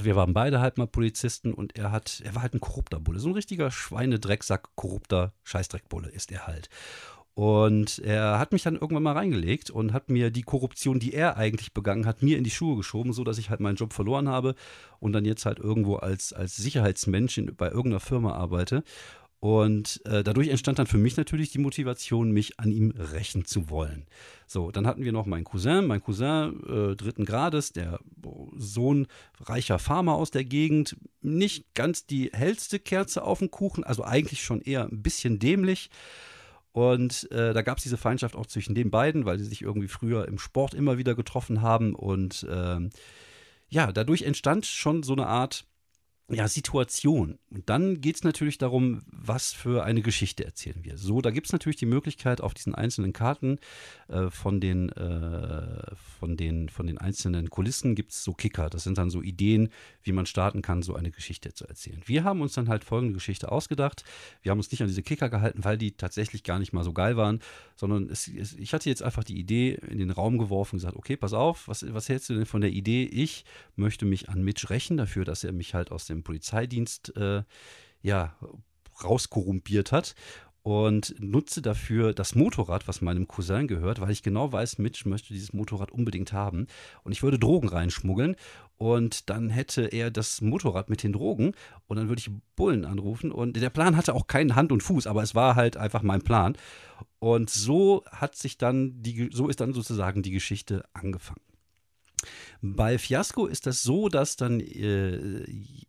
wir 0.00 0.16
waren 0.16 0.32
beide 0.32 0.60
halt 0.60 0.78
mal 0.78 0.86
Polizisten 0.86 1.52
und 1.52 1.76
er 1.76 1.92
hat, 1.92 2.22
er 2.24 2.34
war 2.34 2.42
halt 2.42 2.54
ein 2.54 2.60
korrupter 2.60 2.98
Bulle. 2.98 3.18
So 3.18 3.28
ein 3.28 3.34
richtiger 3.34 3.70
Schweinedrecksack, 3.70 4.74
korrupter 4.74 5.34
Scheißdreckbulle 5.44 6.08
ist 6.08 6.32
er 6.32 6.46
halt. 6.46 6.68
Und 7.34 7.98
er 8.00 8.38
hat 8.38 8.52
mich 8.52 8.62
dann 8.62 8.74
irgendwann 8.74 9.04
mal 9.04 9.16
reingelegt 9.16 9.70
und 9.70 9.94
hat 9.94 10.10
mir 10.10 10.30
die 10.30 10.42
Korruption, 10.42 11.00
die 11.00 11.14
er 11.14 11.38
eigentlich 11.38 11.72
begangen 11.72 12.04
hat, 12.04 12.22
mir 12.22 12.36
in 12.36 12.44
die 12.44 12.50
Schuhe 12.50 12.76
geschoben, 12.76 13.14
sodass 13.14 13.38
ich 13.38 13.48
halt 13.48 13.60
meinen 13.60 13.76
Job 13.76 13.94
verloren 13.94 14.28
habe 14.28 14.54
und 15.00 15.14
dann 15.14 15.24
jetzt 15.24 15.46
halt 15.46 15.58
irgendwo 15.58 15.96
als, 15.96 16.34
als 16.34 16.56
Sicherheitsmensch 16.56 17.38
in, 17.38 17.56
bei 17.56 17.68
irgendeiner 17.68 18.00
Firma 18.00 18.34
arbeite. 18.34 18.84
Und 19.40 20.00
äh, 20.04 20.22
dadurch 20.22 20.48
entstand 20.48 20.78
dann 20.78 20.86
für 20.86 20.98
mich 20.98 21.16
natürlich 21.16 21.50
die 21.50 21.58
Motivation, 21.58 22.30
mich 22.30 22.60
an 22.60 22.70
ihm 22.70 22.92
rächen 22.96 23.44
zu 23.44 23.70
wollen. 23.70 24.06
So, 24.46 24.70
dann 24.70 24.86
hatten 24.86 25.02
wir 25.02 25.10
noch 25.10 25.26
meinen 25.26 25.42
Cousin, 25.42 25.88
mein 25.88 26.00
Cousin 26.00 26.62
äh, 26.68 26.94
dritten 26.94 27.24
Grades, 27.24 27.72
der 27.72 27.98
Sohn 28.56 29.08
reicher 29.40 29.80
Farmer 29.80 30.14
aus 30.14 30.30
der 30.30 30.44
Gegend. 30.44 30.96
Nicht 31.22 31.74
ganz 31.74 32.06
die 32.06 32.30
hellste 32.32 32.78
Kerze 32.78 33.24
auf 33.24 33.40
dem 33.40 33.50
Kuchen, 33.50 33.82
also 33.82 34.04
eigentlich 34.04 34.44
schon 34.44 34.60
eher 34.60 34.84
ein 34.84 35.02
bisschen 35.02 35.40
dämlich. 35.40 35.90
Und 36.72 37.30
äh, 37.30 37.52
da 37.52 37.62
gab 37.62 37.78
es 37.78 37.82
diese 37.82 37.98
Feindschaft 37.98 38.34
auch 38.34 38.46
zwischen 38.46 38.74
den 38.74 38.90
beiden, 38.90 39.26
weil 39.26 39.38
sie 39.38 39.44
sich 39.44 39.62
irgendwie 39.62 39.88
früher 39.88 40.26
im 40.26 40.38
Sport 40.38 40.74
immer 40.74 40.96
wieder 40.98 41.14
getroffen 41.14 41.60
haben. 41.60 41.94
Und 41.94 42.46
ähm, 42.50 42.90
ja, 43.68 43.92
dadurch 43.92 44.22
entstand 44.22 44.66
schon 44.66 45.02
so 45.02 45.12
eine 45.12 45.26
Art 45.26 45.66
ja, 46.32 46.48
Situation. 46.48 47.38
Und 47.50 47.68
dann 47.68 48.00
geht 48.00 48.16
es 48.16 48.24
natürlich 48.24 48.58
darum, 48.58 49.02
was 49.06 49.52
für 49.52 49.84
eine 49.84 50.02
Geschichte 50.02 50.44
erzählen 50.44 50.82
wir. 50.82 50.96
So, 50.96 51.20
da 51.20 51.30
gibt 51.30 51.46
es 51.46 51.52
natürlich 51.52 51.76
die 51.76 51.86
Möglichkeit, 51.86 52.40
auf 52.40 52.54
diesen 52.54 52.74
einzelnen 52.74 53.12
Karten 53.12 53.58
äh, 54.08 54.30
von, 54.30 54.60
den, 54.60 54.88
äh, 54.90 55.94
von, 56.18 56.36
den, 56.36 56.68
von 56.68 56.86
den 56.86 56.98
einzelnen 56.98 57.50
Kulissen 57.50 57.94
gibt 57.94 58.12
es 58.12 58.24
so 58.24 58.32
Kicker. 58.32 58.70
Das 58.70 58.84
sind 58.84 58.98
dann 58.98 59.10
so 59.10 59.22
Ideen, 59.22 59.68
wie 60.02 60.12
man 60.12 60.26
starten 60.26 60.62
kann, 60.62 60.82
so 60.82 60.94
eine 60.94 61.10
Geschichte 61.10 61.52
zu 61.52 61.66
erzählen. 61.66 62.00
Wir 62.06 62.24
haben 62.24 62.40
uns 62.40 62.54
dann 62.54 62.68
halt 62.68 62.84
folgende 62.84 63.14
Geschichte 63.14 63.52
ausgedacht. 63.52 64.04
Wir 64.42 64.50
haben 64.50 64.58
uns 64.58 64.70
nicht 64.70 64.80
an 64.80 64.88
diese 64.88 65.02
Kicker 65.02 65.28
gehalten, 65.28 65.64
weil 65.64 65.76
die 65.76 65.92
tatsächlich 65.92 66.44
gar 66.44 66.58
nicht 66.58 66.72
mal 66.72 66.84
so 66.84 66.92
geil 66.92 67.16
waren, 67.16 67.40
sondern 67.76 68.08
es, 68.08 68.28
es, 68.28 68.54
ich 68.54 68.72
hatte 68.72 68.88
jetzt 68.88 69.02
einfach 69.02 69.24
die 69.24 69.38
Idee 69.38 69.78
in 69.88 69.98
den 69.98 70.10
Raum 70.10 70.38
geworfen 70.38 70.76
und 70.76 70.78
gesagt, 70.78 70.96
okay, 70.96 71.16
pass 71.16 71.34
auf, 71.34 71.68
was, 71.68 71.84
was 71.92 72.08
hältst 72.08 72.30
du 72.30 72.34
denn 72.34 72.46
von 72.46 72.62
der 72.62 72.70
Idee? 72.70 73.04
Ich 73.04 73.44
möchte 73.76 74.06
mich 74.06 74.28
an 74.28 74.42
Mitch 74.42 74.70
rächen 74.70 74.96
dafür, 74.96 75.24
dass 75.24 75.44
er 75.44 75.52
mich 75.52 75.74
halt 75.74 75.90
aus 75.90 76.06
dem 76.06 76.21
Polizeidienst 76.22 77.16
äh, 77.16 77.42
ja, 78.02 78.36
rauskorrumpiert 79.02 79.92
hat 79.92 80.14
und 80.62 81.16
nutze 81.18 81.60
dafür 81.60 82.12
das 82.12 82.34
Motorrad, 82.34 82.86
was 82.86 83.00
meinem 83.00 83.26
Cousin 83.26 83.66
gehört, 83.66 84.00
weil 84.00 84.12
ich 84.12 84.22
genau 84.22 84.52
weiß, 84.52 84.78
Mitch 84.78 85.08
möchte 85.08 85.32
dieses 85.32 85.52
Motorrad 85.52 85.90
unbedingt 85.90 86.32
haben. 86.32 86.68
Und 87.02 87.12
ich 87.12 87.22
würde 87.22 87.38
Drogen 87.38 87.68
reinschmuggeln 87.68 88.36
und 88.76 89.28
dann 89.28 89.50
hätte 89.50 89.86
er 89.86 90.10
das 90.10 90.40
Motorrad 90.40 90.88
mit 90.88 91.02
den 91.02 91.12
Drogen 91.12 91.54
und 91.88 91.96
dann 91.96 92.08
würde 92.08 92.20
ich 92.20 92.30
Bullen 92.54 92.84
anrufen. 92.84 93.32
Und 93.32 93.56
der 93.56 93.70
Plan 93.70 93.96
hatte 93.96 94.14
auch 94.14 94.28
keinen 94.28 94.54
Hand 94.54 94.70
und 94.70 94.82
Fuß, 94.82 95.08
aber 95.08 95.22
es 95.22 95.34
war 95.34 95.56
halt 95.56 95.76
einfach 95.76 96.02
mein 96.02 96.22
Plan. 96.22 96.56
Und 97.18 97.50
so 97.50 98.04
hat 98.10 98.36
sich 98.36 98.56
dann 98.56 99.02
die, 99.02 99.30
so 99.32 99.48
ist 99.48 99.60
dann 99.60 99.72
sozusagen 99.72 100.22
die 100.22 100.32
Geschichte 100.32 100.84
angefangen. 100.92 101.40
Bei 102.60 102.98
Fiasco 102.98 103.46
ist 103.46 103.66
das 103.66 103.82
so, 103.82 104.08
dass 104.08 104.36
dann 104.36 104.60
äh, 104.60 105.46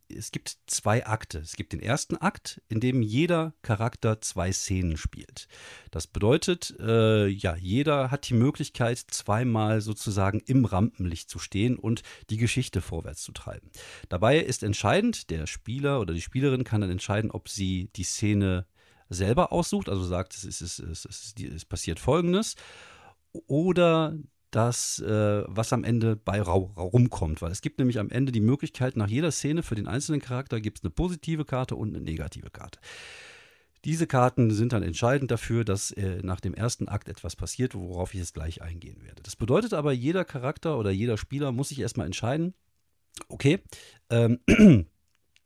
es 0.09 0.31
gibt 0.31 0.57
zwei 0.67 1.05
Akte. 1.05 1.39
Es 1.39 1.55
gibt 1.55 1.73
den 1.73 1.81
ersten 1.81 2.17
Akt, 2.17 2.61
in 2.69 2.79
dem 2.79 3.01
jeder 3.01 3.53
Charakter 3.61 4.21
zwei 4.21 4.51
Szenen 4.51 4.97
spielt. 4.97 5.47
Das 5.91 6.07
bedeutet, 6.07 6.75
äh, 6.79 7.27
ja, 7.27 7.55
jeder 7.55 8.11
hat 8.11 8.29
die 8.29 8.33
Möglichkeit, 8.33 8.97
zweimal 8.97 9.81
sozusagen 9.81 10.39
im 10.45 10.65
Rampenlicht 10.65 11.29
zu 11.29 11.39
stehen 11.39 11.77
und 11.77 12.03
die 12.29 12.37
Geschichte 12.37 12.81
vorwärts 12.81 13.23
zu 13.23 13.31
treiben. 13.31 13.69
Dabei 14.09 14.39
ist 14.39 14.63
entscheidend, 14.63 15.29
der 15.29 15.47
Spieler 15.47 15.99
oder 15.99 16.13
die 16.13 16.21
Spielerin 16.21 16.63
kann 16.63 16.81
dann 16.81 16.91
entscheiden, 16.91 17.31
ob 17.31 17.49
sie 17.49 17.89
die 17.95 18.03
Szene 18.03 18.65
selber 19.09 19.51
aussucht, 19.51 19.89
also 19.89 20.03
sagt, 20.03 20.33
es, 20.33 20.43
ist, 20.43 20.61
es, 20.61 20.79
ist, 20.79 21.05
es, 21.05 21.23
ist, 21.25 21.39
es 21.39 21.65
passiert 21.65 21.99
Folgendes, 21.99 22.55
oder 23.47 24.15
das, 24.55 24.99
äh, 24.99 25.43
was 25.47 25.73
am 25.73 25.83
Ende 25.83 26.15
bei 26.15 26.41
rumkommt. 26.41 27.41
Weil 27.41 27.51
es 27.51 27.61
gibt 27.61 27.79
nämlich 27.79 27.99
am 27.99 28.09
Ende 28.09 28.31
die 28.31 28.39
Möglichkeit, 28.39 28.95
nach 28.95 29.07
jeder 29.07 29.31
Szene 29.31 29.63
für 29.63 29.75
den 29.75 29.87
einzelnen 29.87 30.21
Charakter 30.21 30.61
gibt 30.61 30.79
es 30.79 30.83
eine 30.83 30.91
positive 30.91 31.45
Karte 31.45 31.75
und 31.75 31.89
eine 31.89 32.03
negative 32.03 32.49
Karte. 32.49 32.79
Diese 33.85 34.07
Karten 34.07 34.51
sind 34.51 34.71
dann 34.71 34.83
entscheidend 34.83 35.29
dafür, 35.29 35.65
dass 35.65 35.91
äh, 35.91 36.21
nach 36.23 36.39
dem 36.39 36.53
ersten 36.53 36.87
Akt 36.87 37.09
etwas 37.09 37.35
passiert, 37.35 37.75
worauf 37.75 38.13
ich 38.13 38.19
jetzt 38.21 38.33
gleich 38.33 38.61
eingehen 38.61 39.03
werde. 39.03 39.21
Das 39.23 39.35
bedeutet 39.35 39.73
aber, 39.73 39.91
jeder 39.91 40.23
Charakter 40.23 40.77
oder 40.77 40.91
jeder 40.91 41.17
Spieler 41.17 41.51
muss 41.51 41.69
sich 41.69 41.79
erstmal 41.79 42.05
entscheiden, 42.05 42.53
okay, 43.27 43.59
ähm, 44.09 44.39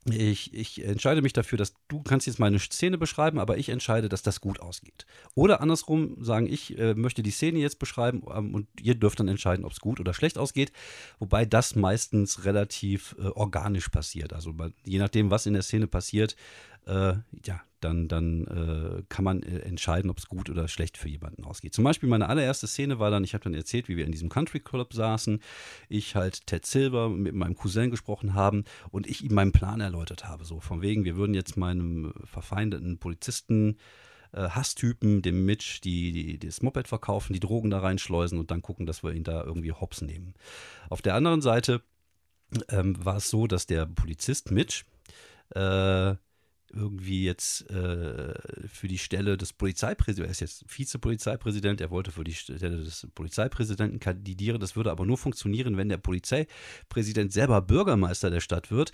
ich, 0.09 0.53
ich, 0.53 0.83
entscheide 0.83 1.21
mich 1.21 1.33
dafür, 1.33 1.57
dass 1.57 1.73
du 1.87 2.01
kannst 2.01 2.27
jetzt 2.27 2.39
meine 2.39 2.59
Szene 2.59 2.97
beschreiben, 2.97 3.39
aber 3.39 3.57
ich 3.57 3.69
entscheide, 3.69 4.09
dass 4.09 4.23
das 4.23 4.41
gut 4.41 4.59
ausgeht. 4.59 5.05
Oder 5.35 5.61
andersrum 5.61 6.23
sagen, 6.23 6.47
ich 6.47 6.77
äh, 6.77 6.93
möchte 6.93 7.23
die 7.23 7.31
Szene 7.31 7.59
jetzt 7.59 7.79
beschreiben 7.79 8.23
ähm, 8.33 8.53
und 8.53 8.67
ihr 8.81 8.95
dürft 8.95 9.19
dann 9.19 9.27
entscheiden, 9.27 9.65
ob 9.65 9.71
es 9.71 9.79
gut 9.79 9.99
oder 9.99 10.13
schlecht 10.13 10.37
ausgeht. 10.37 10.71
Wobei 11.19 11.45
das 11.45 11.75
meistens 11.75 12.45
relativ 12.45 13.15
äh, 13.19 13.27
organisch 13.27 13.89
passiert. 13.89 14.33
Also 14.33 14.55
je 14.85 14.99
nachdem, 14.99 15.31
was 15.31 15.45
in 15.45 15.53
der 15.53 15.63
Szene 15.63 15.87
passiert, 15.87 16.35
äh, 16.85 17.13
ja, 17.45 17.61
dann, 17.79 18.07
dann 18.07 18.45
äh, 18.47 19.03
kann 19.09 19.25
man 19.25 19.43
äh, 19.43 19.59
entscheiden, 19.59 20.09
ob 20.09 20.17
es 20.17 20.27
gut 20.27 20.49
oder 20.49 20.67
schlecht 20.67 20.97
für 20.97 21.09
jemanden 21.09 21.43
ausgeht. 21.43 21.73
Zum 21.73 21.83
Beispiel 21.83 22.09
meine 22.09 22.29
allererste 22.29 22.67
Szene 22.67 22.99
war 22.99 23.11
dann, 23.11 23.23
ich 23.23 23.33
habe 23.33 23.43
dann 23.43 23.53
erzählt, 23.53 23.87
wie 23.87 23.97
wir 23.97 24.05
in 24.05 24.11
diesem 24.11 24.29
Country 24.29 24.59
Club 24.59 24.93
saßen, 24.93 25.39
ich 25.89 26.15
halt 26.15 26.47
Ted 26.47 26.65
Silver 26.65 27.09
mit 27.09 27.35
meinem 27.35 27.55
Cousin 27.55 27.91
gesprochen 27.91 28.33
haben 28.33 28.63
und 28.89 29.07
ich 29.07 29.23
ihm 29.23 29.33
meinen 29.33 29.51
Plan 29.51 29.81
erläutert 29.81 30.25
habe. 30.25 30.45
So 30.45 30.59
von 30.59 30.81
wegen, 30.81 31.05
wir 31.05 31.15
würden 31.15 31.33
jetzt 31.33 31.57
meinem 31.57 32.13
verfeindeten 32.23 32.97
Polizisten 32.97 33.77
äh, 34.33 34.49
Hasstypen, 34.49 35.21
dem 35.21 35.45
Mitch, 35.45 35.81
die, 35.83 36.11
die, 36.11 36.39
das 36.39 36.61
Moped 36.61 36.87
verkaufen, 36.87 37.33
die 37.33 37.39
Drogen 37.39 37.69
da 37.69 37.79
reinschleusen 37.79 38.39
und 38.39 38.51
dann 38.51 38.61
gucken, 38.61 38.85
dass 38.85 39.03
wir 39.03 39.13
ihn 39.13 39.23
da 39.23 39.43
irgendwie 39.43 39.71
hops 39.71 40.01
nehmen. 40.01 40.33
Auf 40.89 41.01
der 41.01 41.15
anderen 41.15 41.41
Seite 41.41 41.81
ähm, 42.69 43.03
war 43.03 43.17
es 43.17 43.29
so, 43.29 43.47
dass 43.47 43.67
der 43.67 43.85
Polizist 43.85 44.51
Mitch 44.51 44.85
äh, 45.55 46.15
irgendwie 46.71 47.23
jetzt 47.23 47.69
äh, 47.69 48.33
für 48.67 48.87
die 48.87 48.97
Stelle 48.97 49.37
des 49.37 49.53
Polizeipräsidenten, 49.53 50.27
er 50.27 50.31
ist 50.31 50.41
jetzt 50.41 50.65
Vizepolizeipräsident, 50.67 51.81
er 51.81 51.91
wollte 51.91 52.11
für 52.11 52.23
die 52.23 52.33
Stelle 52.33 52.83
des 52.83 53.07
Polizeipräsidenten 53.15 53.99
kandidieren. 53.99 54.59
Das 54.59 54.75
würde 54.75 54.91
aber 54.91 55.05
nur 55.05 55.17
funktionieren, 55.17 55.77
wenn 55.77 55.89
der 55.89 55.97
Polizeipräsident 55.97 57.31
selber 57.33 57.61
Bürgermeister 57.61 58.29
der 58.29 58.41
Stadt 58.41 58.71
wird. 58.71 58.91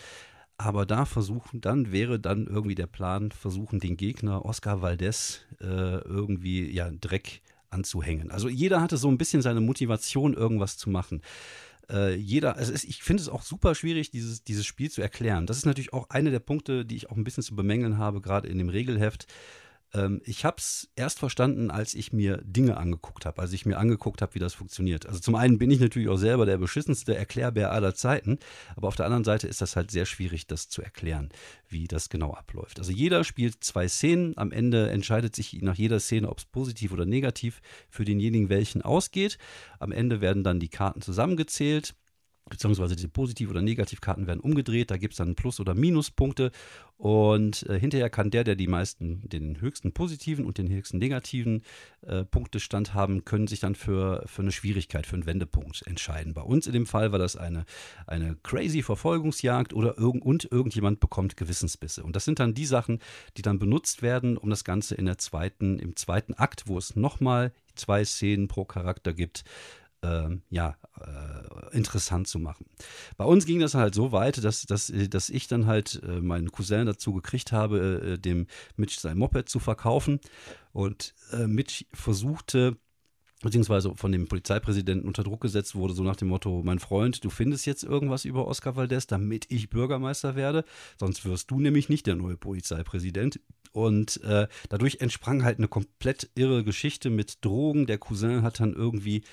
Aber 0.58 0.86
da 0.86 1.06
versuchen, 1.06 1.62
dann 1.62 1.92
wäre 1.92 2.20
dann 2.20 2.48
irgendwie 2.48 2.76
der 2.76 2.88
Plan, 2.88 3.32
versuchen 3.32 3.80
den 3.80 3.98
Gegner 3.98 4.46
Oscar 4.46 4.82
Valdez 4.82 5.42
äh, 5.60 5.66
irgendwie 5.66 6.72
ja 6.72 6.92
Dreck 6.92 7.42
anzuhängen. 7.72 8.30
Also 8.30 8.50
jeder 8.50 8.80
hatte 8.80 8.98
so 8.98 9.10
ein 9.10 9.18
bisschen 9.18 9.42
seine 9.42 9.62
Motivation, 9.62 10.36
irgendwas 10.36 10.78
zu 10.78 10.92
machen 10.92 11.22
äh, 11.90 12.16
jeder, 12.16 12.56
also 12.58 12.72
es, 12.72 12.84
ich 12.84 13.04
finde 13.04 13.22
es 13.22 13.30
auch 13.30 13.42
super 13.42 13.76
schwierig, 13.76 14.12
dieses, 14.12 14.44
dieses 14.44 14.66
Spiel 14.66 14.90
zu 14.90 15.02
erklären. 15.02 15.46
Das 15.46 15.58
ist 15.58 15.66
natürlich 15.66 15.94
auch 15.94 16.10
einer 16.10 16.32
der 16.32 16.40
Punkte, 16.40 16.86
die 16.86 16.96
ich 16.96 17.10
auch 17.10 17.18
ein 17.18 17.24
bisschen 17.24 17.44
zu 17.44 17.56
bemängeln 17.56 17.98
habe, 17.98 18.22
gerade 18.22 18.48
in 18.48 18.58
dem 18.58 18.70
Regelheft. 18.70 19.28
Ähm, 19.94 20.22
ich 20.26 20.46
habe 20.46 20.58
es 20.58 20.90
erst 20.96 21.20
verstanden, 21.20 21.72
als 21.72 21.94
ich 21.94 22.14
mir 22.14 22.38
Dinge 22.44 22.78
angeguckt 22.78 23.26
habe, 23.26 23.42
als 23.42 23.54
ich 23.54 23.66
mir 23.66 23.78
angeguckt 23.78 24.22
habe, 24.22 24.36
wie 24.36 24.40
das 24.40 24.54
funktioniert. 24.54 25.06
Also 25.06 25.20
zum 25.20 25.36
einen 25.36 25.58
bin 25.58 25.72
ich 25.72 25.80
natürlich 25.80 26.10
auch 26.10 26.18
selber 26.18 26.46
der 26.46 26.58
beschissenste 26.58 27.16
Erklärbär 27.16 27.72
aller 27.72 27.96
Zeiten, 27.96 28.40
aber 28.76 28.88
auf 28.88 28.96
der 28.96 29.06
anderen 29.06 29.24
Seite 29.24 29.48
ist 29.48 29.62
das 29.62 29.76
halt 29.76 29.92
sehr 29.92 30.06
schwierig, 30.06 30.48
das 30.48 30.70
zu 30.70 30.82
erklären, 30.82 31.30
wie 31.68 31.88
das 31.88 32.10
genau 32.10 32.34
abläuft. 32.34 32.80
Also 32.80 32.92
jeder 32.92 33.24
spielt 33.24 33.64
zwei 33.64 33.88
Szenen, 33.88 34.38
am 34.38 34.52
Ende 34.52 34.90
entscheidet 34.90 35.36
sich 35.36 35.62
nach 35.62 35.76
jeder 35.76 36.00
Szene, 36.00 36.30
ob 36.30 36.40
es 36.40 36.46
positiv 36.46 36.92
oder 36.92 37.06
negativ 37.06 37.62
für 37.90 38.06
denjenigen 38.06 38.50
welchen 38.50 38.82
ausgeht. 38.82 39.38
Am 39.80 39.92
Ende 39.92 40.22
werden 40.22 40.44
dann 40.44 40.60
die 40.60 40.70
Karten 40.70 41.02
zusammengezählt 41.02 41.96
beziehungsweise 42.50 42.96
diese 42.96 43.08
Positiv- 43.08 43.50
oder 43.50 43.62
Negativkarten 43.62 44.28
werden 44.28 44.40
umgedreht. 44.40 44.92
Da 44.92 44.98
gibt 44.98 45.14
es 45.14 45.18
dann 45.18 45.36
Plus- 45.36 45.60
oder 45.60 45.74
Minuspunkte. 45.74 46.52
Und 46.98 47.64
äh, 47.64 47.80
hinterher 47.80 48.10
kann 48.10 48.32
der, 48.32 48.44
der 48.44 48.56
die 48.56 48.68
meisten, 48.68 49.28
den 49.28 49.60
höchsten 49.60 49.92
positiven 49.94 50.46
und 50.46 50.58
den 50.58 50.70
höchsten 50.70 51.00
negativen 51.00 51.64
äh, 52.02 52.24
Punktestand 52.24 52.94
haben, 52.94 53.26
können 53.26 53.48
sich 53.48 53.60
dann 53.60 53.76
für, 53.76 54.24
für 54.26 54.42
eine 54.42 54.52
Schwierigkeit, 54.52 55.06
für 55.06 55.16
einen 55.16 55.26
Wendepunkt 55.26 55.86
entscheiden. 55.88 56.34
Bei 56.34 56.42
uns 56.42 56.68
in 56.68 56.74
dem 56.74 56.86
Fall 56.86 57.12
war 57.12 57.20
das 57.20 57.36
eine, 57.36 57.66
eine 58.08 58.38
crazy 58.44 58.84
Verfolgungsjagd 58.84 59.74
oder 59.74 59.98
irgend, 59.98 60.24
und 60.24 60.52
irgendjemand 60.52 61.00
bekommt 61.00 61.36
Gewissensbisse. 61.36 62.04
Und 62.04 62.16
das 62.16 62.26
sind 62.26 62.40
dann 62.40 62.54
die 62.54 62.66
Sachen, 62.66 63.00
die 63.38 63.42
dann 63.42 63.60
benutzt 63.60 64.02
werden, 64.02 64.38
um 64.38 64.50
das 64.50 64.64
Ganze 64.64 64.96
in 64.96 65.06
der 65.06 65.18
zweiten, 65.18 65.80
im 65.80 65.96
zweiten 65.96 66.34
Akt, 66.36 66.68
wo 66.68 66.78
es 66.78 66.96
nochmal 66.96 67.52
zwei 67.76 68.06
Szenen 68.06 68.48
pro 68.48 68.66
Charakter 68.66 69.14
gibt, 69.14 69.44
ja, 70.50 70.76
äh, 71.00 71.76
interessant 71.76 72.28
zu 72.28 72.40
machen. 72.40 72.66
Bei 73.18 73.26
uns 73.26 73.46
ging 73.46 73.60
das 73.60 73.74
halt 73.74 73.96
so 73.96 74.12
weit, 74.12 74.44
dass, 74.44 74.64
dass, 74.66 74.92
dass 75.10 75.30
ich 75.30 75.48
dann 75.48 75.66
halt 75.66 76.02
äh, 76.04 76.22
meinen 76.22 76.52
Cousin 76.52 76.86
dazu 76.86 77.14
gekriegt 77.14 77.52
habe, 77.52 78.14
äh, 78.14 78.18
dem 78.18 78.48
Mitch 78.76 79.00
sein 79.00 79.18
Moped 79.18 79.50
zu 79.50 79.60
verkaufen. 79.60 80.20
Und 80.72 81.14
Mitch 81.46 81.86
versuchte, 81.94 82.78
beziehungsweise 83.44 83.94
von 83.96 84.12
dem 84.12 84.28
Polizeipräsidenten 84.28 85.08
unter 85.08 85.24
Druck 85.24 85.42
gesetzt 85.42 85.76
wurde, 85.76 85.94
so 85.94 86.04
nach 86.04 86.16
dem 86.16 86.30
Motto, 86.30 86.64
mein 86.64 86.80
Freund, 86.80 87.24
du 87.24 87.30
findest 87.30 87.68
jetzt 87.68 87.84
irgendwas 87.84 88.26
über 88.26 88.48
Oscar 88.48 88.76
Valdez, 88.76 89.06
damit 89.06 89.46
ich 89.50 89.70
Bürgermeister 89.70 90.36
werde, 90.36 90.64
sonst 91.00 91.26
wirst 91.26 91.52
du 91.52 91.60
nämlich 91.60 91.90
nicht 91.90 92.08
der 92.08 92.16
neue 92.16 92.38
Polizeipräsident. 92.38 93.40
Und 93.72 94.22
äh, 94.24 94.48
dadurch 94.70 95.02
entsprang 95.02 95.44
halt 95.44 95.58
eine 95.58 95.68
komplett 95.68 96.30
irre 96.36 96.64
Geschichte 96.64 97.10
mit 97.10 97.44
Drogen. 97.44 97.86
Der 97.86 97.98
Cousin 97.98 98.44
hat 98.44 98.60
dann 98.60 98.74
irgendwie 98.74 99.24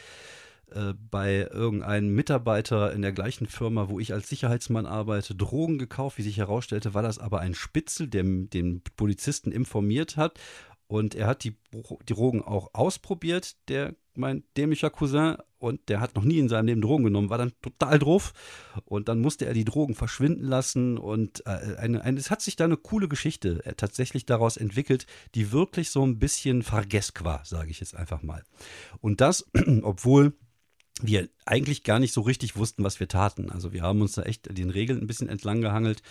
äh, 0.74 0.94
bei 1.10 1.48
irgendeinem 1.50 2.14
Mitarbeiter 2.14 2.92
in 2.92 3.02
der 3.02 3.12
gleichen 3.12 3.46
Firma, 3.46 3.88
wo 3.88 4.00
ich 4.00 4.12
als 4.12 4.28
Sicherheitsmann 4.28 4.86
arbeite, 4.86 5.34
Drogen 5.34 5.78
gekauft. 5.78 6.18
Wie 6.18 6.22
sich 6.22 6.38
herausstellte, 6.38 6.94
war 6.94 7.02
das 7.02 7.18
aber 7.18 7.40
ein 7.40 7.54
Spitzel, 7.54 8.08
der 8.08 8.22
den 8.22 8.82
Polizisten 8.96 9.52
informiert 9.52 10.16
hat. 10.16 10.38
Und 10.90 11.14
er 11.14 11.28
hat 11.28 11.44
die, 11.44 11.56
Drogen 12.04 12.42
auch 12.42 12.70
ausprobiert, 12.72 13.56
der 13.68 13.94
mein 14.16 14.42
dämlicher 14.56 14.90
Cousin, 14.90 15.36
und 15.58 15.88
der 15.88 16.00
hat 16.00 16.16
noch 16.16 16.24
nie 16.24 16.38
in 16.38 16.48
seinem 16.48 16.66
Leben 16.66 16.80
Drogen 16.80 17.04
genommen, 17.04 17.30
war 17.30 17.38
dann 17.38 17.52
total 17.62 17.98
drauf. 17.98 18.32
Und 18.86 19.08
dann 19.08 19.20
musste 19.20 19.46
er 19.46 19.54
die 19.54 19.64
Drogen 19.64 19.94
verschwinden 19.94 20.44
lassen. 20.44 20.98
Und 20.98 21.46
äh, 21.46 21.76
eine, 21.78 22.02
eine, 22.02 22.18
es 22.18 22.30
hat 22.30 22.40
sich 22.40 22.56
da 22.56 22.64
eine 22.64 22.76
coole 22.76 23.08
Geschichte 23.08 23.64
äh, 23.64 23.74
tatsächlich 23.74 24.26
daraus 24.26 24.56
entwickelt, 24.56 25.06
die 25.36 25.52
wirklich 25.52 25.90
so 25.90 26.04
ein 26.04 26.18
bisschen 26.18 26.62
vergesk 26.62 27.22
war, 27.24 27.44
sage 27.44 27.70
ich 27.70 27.78
jetzt 27.78 27.94
einfach 27.94 28.22
mal. 28.22 28.42
Und 29.00 29.20
das, 29.20 29.46
obwohl 29.82 30.32
wir 31.02 31.28
eigentlich 31.47 31.83
gar 31.83 31.99
nicht 31.99 32.12
so 32.12 32.21
richtig 32.21 32.57
wussten, 32.57 32.85
was 32.85 33.00
wir 33.00 33.09
taten. 33.09 33.50
Also 33.50 33.73
wir 33.73 33.83
haben 33.83 34.00
uns 34.00 34.14
da 34.14 34.23
echt 34.23 34.57
den 34.57 34.71
Regeln 34.71 35.00
ein 35.00 35.07
bisschen 35.07 35.28
entlang 35.28 35.61
gehangelt. 35.61 36.02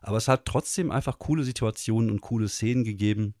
Aber 0.00 0.16
es 0.16 0.28
hat 0.28 0.44
trotzdem 0.44 0.90
einfach 0.90 1.18
coole 1.18 1.44
Situationen 1.44 2.10
und 2.10 2.20
coole 2.20 2.48
Szenen 2.48 2.84
gegeben. 2.84 3.34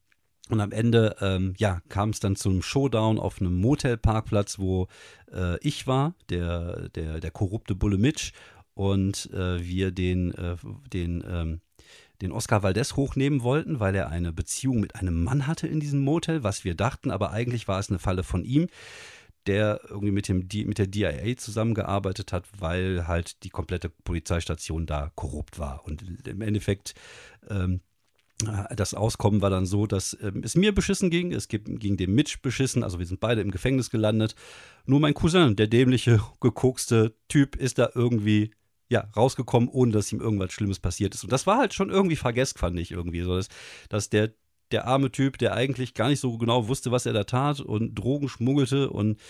Und 0.48 0.60
am 0.60 0.72
Ende, 0.72 1.16
ähm, 1.20 1.54
ja, 1.58 1.80
kam 1.88 2.10
es 2.10 2.20
dann 2.20 2.36
zum 2.36 2.62
Showdown 2.62 3.18
auf 3.18 3.40
einem 3.40 3.60
Motelparkplatz, 3.60 4.58
wo 4.58 4.88
äh, 5.32 5.58
ich 5.60 5.86
war, 5.86 6.14
der, 6.30 6.88
der, 6.90 7.20
der 7.20 7.30
korrupte 7.30 7.74
Bulle 7.74 7.98
Mitch, 7.98 8.32
und 8.74 9.30
äh, 9.32 9.62
wir 9.62 9.90
den, 9.90 10.32
äh, 10.32 10.56
den, 10.92 11.22
ähm, 11.28 11.60
den 12.22 12.32
Oscar 12.32 12.62
Valdez 12.62 12.96
hochnehmen 12.96 13.42
wollten, 13.42 13.80
weil 13.80 13.94
er 13.94 14.08
eine 14.08 14.32
Beziehung 14.32 14.80
mit 14.80 14.96
einem 14.96 15.22
Mann 15.22 15.46
hatte 15.46 15.66
in 15.66 15.80
diesem 15.80 16.00
Motel, 16.00 16.42
was 16.42 16.64
wir 16.64 16.74
dachten, 16.74 17.10
aber 17.10 17.32
eigentlich 17.32 17.68
war 17.68 17.78
es 17.78 17.90
eine 17.90 17.98
Falle 17.98 18.22
von 18.22 18.44
ihm 18.44 18.68
der 19.46 19.80
irgendwie 19.88 20.12
mit, 20.12 20.28
dem, 20.28 20.48
mit 20.66 20.78
der 20.78 20.86
DIA 20.86 21.36
zusammengearbeitet 21.36 22.32
hat, 22.32 22.46
weil 22.58 23.06
halt 23.06 23.42
die 23.44 23.50
komplette 23.50 23.88
Polizeistation 23.88 24.86
da 24.86 25.10
korrupt 25.14 25.58
war. 25.58 25.84
Und 25.84 26.26
im 26.26 26.40
Endeffekt 26.40 26.94
ähm, 27.48 27.80
das 28.74 28.94
Auskommen 28.94 29.42
war 29.42 29.50
dann 29.50 29.66
so, 29.66 29.86
dass 29.86 30.16
ähm, 30.20 30.42
es 30.44 30.56
mir 30.56 30.74
beschissen 30.74 31.10
ging, 31.10 31.32
es 31.32 31.48
ging 31.48 31.96
dem 31.96 32.14
Mitch 32.14 32.38
beschissen, 32.42 32.82
also 32.82 32.98
wir 32.98 33.06
sind 33.06 33.20
beide 33.20 33.40
im 33.40 33.50
Gefängnis 33.50 33.90
gelandet. 33.90 34.34
Nur 34.84 35.00
mein 35.00 35.14
Cousin, 35.14 35.56
der 35.56 35.66
dämliche, 35.66 36.20
gekokste 36.40 37.14
Typ, 37.28 37.56
ist 37.56 37.78
da 37.78 37.90
irgendwie 37.94 38.52
ja, 38.88 39.08
rausgekommen, 39.16 39.68
ohne 39.70 39.92
dass 39.92 40.12
ihm 40.12 40.20
irgendwas 40.20 40.52
Schlimmes 40.52 40.78
passiert 40.78 41.14
ist. 41.14 41.24
Und 41.24 41.32
das 41.32 41.46
war 41.46 41.58
halt 41.58 41.72
schon 41.72 41.88
irgendwie 41.88 42.16
vergesst, 42.16 42.58
fand 42.58 42.78
ich 42.78 42.90
irgendwie. 42.90 43.22
So, 43.22 43.36
dass, 43.36 43.48
dass 43.88 44.10
der 44.10 44.32
der 44.72 44.86
arme 44.86 45.10
Typ, 45.10 45.38
der 45.38 45.54
eigentlich 45.54 45.94
gar 45.94 46.08
nicht 46.08 46.20
so 46.20 46.38
genau 46.38 46.68
wusste, 46.68 46.90
was 46.90 47.06
er 47.06 47.12
da 47.12 47.24
tat 47.24 47.60
und 47.60 47.94
Drogen 47.94 48.28
schmuggelte 48.28 48.90
und 48.90 49.20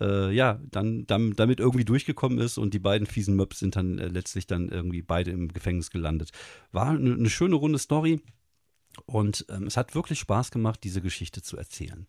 äh, 0.00 0.32
ja, 0.32 0.60
dann, 0.70 1.06
dann, 1.06 1.34
damit 1.34 1.60
irgendwie 1.60 1.84
durchgekommen 1.84 2.38
ist 2.38 2.58
und 2.58 2.74
die 2.74 2.78
beiden 2.78 3.06
fiesen 3.06 3.36
Möps 3.36 3.58
sind 3.58 3.76
dann 3.76 3.98
äh, 3.98 4.08
letztlich 4.08 4.46
dann 4.46 4.68
irgendwie 4.68 5.02
beide 5.02 5.30
im 5.30 5.52
Gefängnis 5.52 5.90
gelandet. 5.90 6.30
War 6.72 6.90
eine, 6.90 7.14
eine 7.14 7.30
schöne 7.30 7.56
runde 7.56 7.78
Story 7.78 8.20
und 9.04 9.44
ähm, 9.50 9.66
es 9.66 9.76
hat 9.76 9.94
wirklich 9.94 10.20
Spaß 10.20 10.50
gemacht, 10.50 10.80
diese 10.84 11.02
Geschichte 11.02 11.42
zu 11.42 11.56
erzählen. 11.56 12.06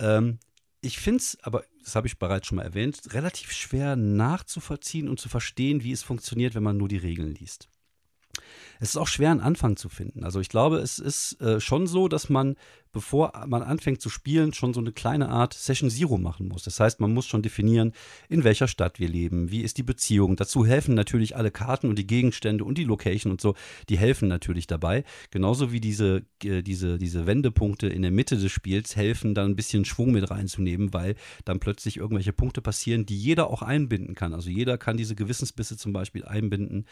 Ähm, 0.00 0.38
ich 0.80 0.98
finde 0.98 1.18
es, 1.18 1.38
aber 1.42 1.64
das 1.82 1.96
habe 1.96 2.06
ich 2.06 2.18
bereits 2.18 2.46
schon 2.46 2.56
mal 2.56 2.62
erwähnt, 2.62 3.00
relativ 3.12 3.52
schwer 3.52 3.96
nachzuvollziehen 3.96 5.08
und 5.08 5.18
zu 5.18 5.28
verstehen, 5.28 5.82
wie 5.82 5.92
es 5.92 6.02
funktioniert, 6.02 6.54
wenn 6.54 6.62
man 6.62 6.76
nur 6.76 6.88
die 6.88 6.96
Regeln 6.96 7.34
liest. 7.34 7.68
Es 8.80 8.90
ist 8.90 8.96
auch 8.96 9.08
schwer, 9.08 9.30
einen 9.30 9.40
Anfang 9.40 9.76
zu 9.76 9.88
finden. 9.88 10.24
Also 10.24 10.40
ich 10.40 10.48
glaube, 10.48 10.78
es 10.78 10.98
ist 10.98 11.40
äh, 11.40 11.60
schon 11.60 11.86
so, 11.86 12.08
dass 12.08 12.28
man, 12.28 12.56
bevor 12.92 13.32
man 13.46 13.62
anfängt 13.62 14.00
zu 14.00 14.08
spielen, 14.08 14.52
schon 14.54 14.72
so 14.72 14.80
eine 14.80 14.92
kleine 14.92 15.28
Art 15.28 15.54
Session 15.54 15.90
Zero 15.90 16.16
machen 16.16 16.48
muss. 16.48 16.62
Das 16.62 16.78
heißt, 16.78 17.00
man 17.00 17.12
muss 17.12 17.26
schon 17.26 17.42
definieren, 17.42 17.92
in 18.28 18.44
welcher 18.44 18.68
Stadt 18.68 18.98
wir 18.98 19.08
leben, 19.08 19.50
wie 19.50 19.62
ist 19.62 19.78
die 19.78 19.82
Beziehung. 19.82 20.36
Dazu 20.36 20.64
helfen 20.64 20.94
natürlich 20.94 21.36
alle 21.36 21.50
Karten 21.50 21.88
und 21.88 21.98
die 21.98 22.06
Gegenstände 22.06 22.64
und 22.64 22.78
die 22.78 22.84
Location 22.84 23.32
und 23.32 23.40
so, 23.40 23.54
die 23.88 23.98
helfen 23.98 24.28
natürlich 24.28 24.66
dabei. 24.66 25.04
Genauso 25.30 25.72
wie 25.72 25.80
diese, 25.80 26.22
äh, 26.44 26.62
diese, 26.62 26.98
diese 26.98 27.26
Wendepunkte 27.26 27.88
in 27.88 28.02
der 28.02 28.12
Mitte 28.12 28.36
des 28.36 28.52
Spiels 28.52 28.94
helfen, 28.94 29.34
dann 29.34 29.50
ein 29.50 29.56
bisschen 29.56 29.84
Schwung 29.84 30.12
mit 30.12 30.30
reinzunehmen, 30.30 30.92
weil 30.92 31.16
dann 31.44 31.58
plötzlich 31.58 31.96
irgendwelche 31.96 32.32
Punkte 32.32 32.62
passieren, 32.62 33.06
die 33.06 33.18
jeder 33.18 33.50
auch 33.50 33.62
einbinden 33.62 34.14
kann. 34.14 34.34
Also 34.34 34.50
jeder 34.50 34.78
kann 34.78 34.96
diese 34.96 35.16
Gewissensbisse 35.16 35.76
zum 35.76 35.92
Beispiel 35.92 36.24
einbinden 36.24 36.86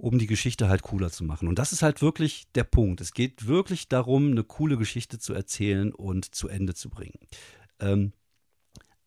um 0.00 0.18
die 0.18 0.26
Geschichte 0.26 0.68
halt 0.68 0.82
cooler 0.82 1.10
zu 1.10 1.24
machen. 1.24 1.46
Und 1.46 1.58
das 1.58 1.72
ist 1.72 1.82
halt 1.82 2.00
wirklich 2.00 2.46
der 2.54 2.64
Punkt. 2.64 3.00
Es 3.00 3.12
geht 3.12 3.46
wirklich 3.46 3.88
darum, 3.88 4.30
eine 4.30 4.44
coole 4.44 4.78
Geschichte 4.78 5.18
zu 5.18 5.34
erzählen 5.34 5.92
und 5.92 6.34
zu 6.34 6.48
Ende 6.48 6.74
zu 6.74 6.88
bringen. 6.88 7.18
Ähm, 7.80 8.12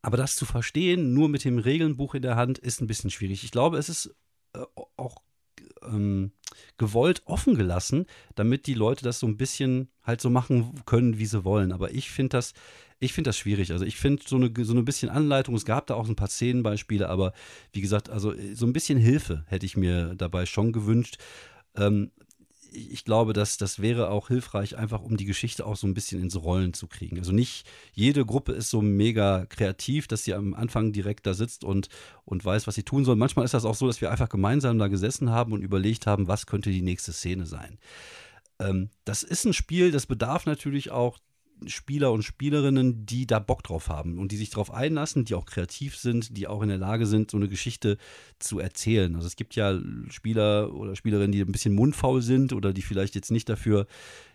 aber 0.03 0.17
das 0.17 0.35
zu 0.35 0.45
verstehen, 0.45 1.13
nur 1.13 1.29
mit 1.29 1.45
dem 1.45 1.57
Regelnbuch 1.57 2.13
in 2.13 2.21
der 2.21 2.35
Hand, 2.35 2.59
ist 2.59 2.81
ein 2.81 2.87
bisschen 2.87 3.09
schwierig. 3.09 3.43
Ich 3.43 3.51
glaube, 3.51 3.77
es 3.77 3.89
ist 3.89 4.15
äh, 4.53 4.63
auch 4.95 5.17
ähm, 5.81 6.31
gewollt 6.77 7.23
offen 7.25 7.55
gelassen, 7.55 8.05
damit 8.35 8.67
die 8.67 8.75
Leute 8.75 9.03
das 9.03 9.19
so 9.19 9.27
ein 9.27 9.37
bisschen 9.37 9.89
halt 10.03 10.21
so 10.21 10.29
machen 10.29 10.83
können, 10.85 11.17
wie 11.17 11.25
sie 11.25 11.43
wollen. 11.43 11.71
Aber 11.71 11.91
ich 11.91 12.11
finde 12.11 12.37
das, 12.37 12.53
ich 13.03 13.13
finde 13.13 13.29
das 13.29 13.37
schwierig. 13.37 13.71
Also 13.71 13.85
ich 13.85 13.97
finde 13.97 14.23
so 14.25 14.35
eine, 14.35 14.51
so 14.63 14.73
eine 14.73 14.83
bisschen 14.83 15.09
Anleitung, 15.09 15.55
es 15.55 15.65
gab 15.65 15.87
da 15.87 15.95
auch 15.95 16.07
ein 16.07 16.15
paar 16.15 16.29
Szenenbeispiele, 16.29 17.09
aber 17.09 17.33
wie 17.71 17.81
gesagt, 17.81 18.09
also 18.09 18.33
so 18.53 18.65
ein 18.65 18.73
bisschen 18.73 18.97
Hilfe 18.97 19.43
hätte 19.47 19.65
ich 19.65 19.77
mir 19.77 20.15
dabei 20.15 20.45
schon 20.45 20.71
gewünscht. 20.71 21.17
Ähm, 21.75 22.11
ich 22.73 23.05
glaube, 23.05 23.33
dass 23.33 23.57
das 23.57 23.81
wäre 23.81 24.09
auch 24.09 24.29
hilfreich, 24.29 24.77
einfach 24.77 25.01
um 25.01 25.15
die 25.15 25.25
Geschichte 25.25 25.65
auch 25.65 25.75
so 25.75 25.85
ein 25.85 25.93
bisschen 25.93 26.21
ins 26.21 26.41
Rollen 26.41 26.73
zu 26.73 26.87
kriegen. 26.87 27.19
Also 27.19 27.31
nicht 27.31 27.67
jede 27.93 28.25
Gruppe 28.25 28.53
ist 28.53 28.71
so 28.71 28.81
mega 28.81 29.45
kreativ, 29.45 30.07
dass 30.07 30.23
sie 30.23 30.33
am 30.33 30.53
Anfang 30.53 30.91
direkt 30.91 31.27
da 31.27 31.33
sitzt 31.33 31.63
und, 31.63 31.89
und 32.25 32.43
weiß, 32.43 32.65
was 32.65 32.75
sie 32.75 32.83
tun 32.83 33.05
soll. 33.05 33.15
Manchmal 33.15 33.45
ist 33.45 33.53
das 33.53 33.65
auch 33.65 33.75
so, 33.75 33.85
dass 33.85 34.01
wir 34.01 34.11
einfach 34.11 34.29
gemeinsam 34.29 34.79
da 34.79 34.87
gesessen 34.87 35.29
haben 35.29 35.53
und 35.53 35.61
überlegt 35.61 36.07
haben, 36.07 36.27
was 36.27 36.47
könnte 36.47 36.71
die 36.71 36.81
nächste 36.81 37.13
Szene 37.13 37.45
sein. 37.45 37.77
Ähm, 38.59 38.89
das 39.05 39.23
ist 39.23 39.45
ein 39.45 39.53
Spiel, 39.53 39.91
das 39.91 40.07
bedarf 40.07 40.45
natürlich 40.45 40.89
auch 40.89 41.19
Spieler 41.65 42.11
und 42.11 42.23
Spielerinnen, 42.23 43.05
die 43.05 43.25
da 43.25 43.39
Bock 43.39 43.63
drauf 43.63 43.89
haben 43.89 44.19
und 44.19 44.31
die 44.31 44.37
sich 44.37 44.49
darauf 44.49 44.71
einlassen, 44.71 45.25
die 45.25 45.35
auch 45.35 45.45
kreativ 45.45 45.95
sind, 45.95 46.37
die 46.37 46.47
auch 46.47 46.61
in 46.61 46.69
der 46.69 46.77
Lage 46.77 47.05
sind, 47.05 47.31
so 47.31 47.37
eine 47.37 47.47
Geschichte 47.47 47.97
zu 48.39 48.59
erzählen. 48.59 49.15
Also 49.15 49.27
es 49.27 49.35
gibt 49.35 49.55
ja 49.55 49.79
Spieler 50.09 50.73
oder 50.73 50.95
Spielerinnen, 50.95 51.31
die 51.31 51.41
ein 51.41 51.51
bisschen 51.51 51.75
mundfaul 51.75 52.21
sind 52.21 52.53
oder 52.53 52.73
die 52.73 52.81
vielleicht 52.81 53.15
jetzt 53.15 53.31
nicht 53.31 53.49
dafür 53.49 53.87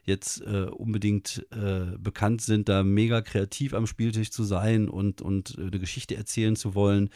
jetzt 0.05 0.41
äh, 0.41 0.67
unbedingt 0.71 1.47
äh, 1.51 1.97
bekannt 1.99 2.41
sind, 2.41 2.69
da 2.69 2.83
mega 2.83 3.21
kreativ 3.21 3.75
am 3.75 3.87
Spieltisch 3.87 4.31
zu 4.31 4.43
sein 4.43 4.89
und, 4.89 5.21
und 5.21 5.57
äh, 5.59 5.63
eine 5.63 5.79
Geschichte 5.79 6.17
erzählen 6.17 6.57
zu 6.57 6.75
wollen. 6.75 7.11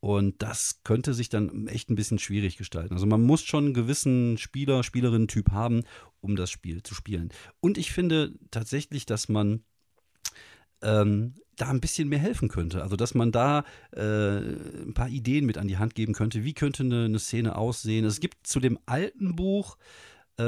Und 0.00 0.42
das 0.42 0.80
könnte 0.82 1.12
sich 1.12 1.28
dann 1.28 1.68
echt 1.68 1.90
ein 1.90 1.94
bisschen 1.94 2.18
schwierig 2.18 2.56
gestalten. 2.56 2.94
Also 2.94 3.06
man 3.06 3.22
muss 3.22 3.42
schon 3.42 3.66
einen 3.66 3.74
gewissen 3.74 4.38
Spieler, 4.38 4.82
Spielerinnen-Typ 4.82 5.50
haben, 5.50 5.82
um 6.20 6.36
das 6.36 6.50
Spiel 6.50 6.82
zu 6.82 6.94
spielen. 6.94 7.30
Und 7.60 7.76
ich 7.76 7.92
finde 7.92 8.32
tatsächlich, 8.50 9.04
dass 9.04 9.28
man 9.28 9.62
ähm, 10.82 11.34
da 11.56 11.68
ein 11.68 11.80
bisschen 11.80 12.08
mehr 12.08 12.18
helfen 12.18 12.48
könnte. 12.48 12.82
Also 12.82 12.96
dass 12.96 13.14
man 13.14 13.30
da 13.30 13.64
äh, 13.92 14.38
ein 14.38 14.94
paar 14.94 15.10
Ideen 15.10 15.44
mit 15.44 15.58
an 15.58 15.68
die 15.68 15.76
Hand 15.76 15.94
geben 15.94 16.14
könnte. 16.14 16.44
Wie 16.44 16.54
könnte 16.54 16.82
eine, 16.82 17.04
eine 17.04 17.18
Szene 17.18 17.56
aussehen? 17.56 18.06
Es 18.06 18.20
gibt 18.20 18.46
zu 18.46 18.60
dem 18.60 18.78
alten 18.86 19.36
Buch 19.36 19.76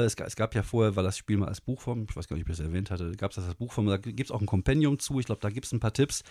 es, 0.01 0.15
es, 0.15 0.35
gab 0.35 0.55
ja 0.55 0.63
vorher, 0.63 0.95
weil 0.95 1.03
das 1.03 1.17
Spiel 1.17 1.37
mal 1.37 1.47
als 1.47 1.61
Buchform, 1.61 2.05
ich 2.09 2.15
weiß 2.15 2.27
gar 2.27 2.35
nicht, 2.35 2.45
ob 2.45 2.49
ich 2.49 2.57
das 2.57 2.65
erwähnt 2.65 2.91
hatte, 2.91 3.11
gab 3.13 3.31
es 3.31 3.35
das 3.35 3.45
als 3.45 3.55
Buchform, 3.55 3.87
da 3.87 3.97
gibt 3.97 4.21
es 4.21 4.31
auch 4.31 4.41
ein 4.41 4.45
Kompendium 4.45 4.99
zu, 4.99 5.19
ich 5.19 5.25
glaube, 5.25 5.41
da 5.41 5.49
gibt 5.49 5.65
es 5.65 5.71
ein 5.71 5.79
paar 5.79 5.93
Tipps. 5.93 6.23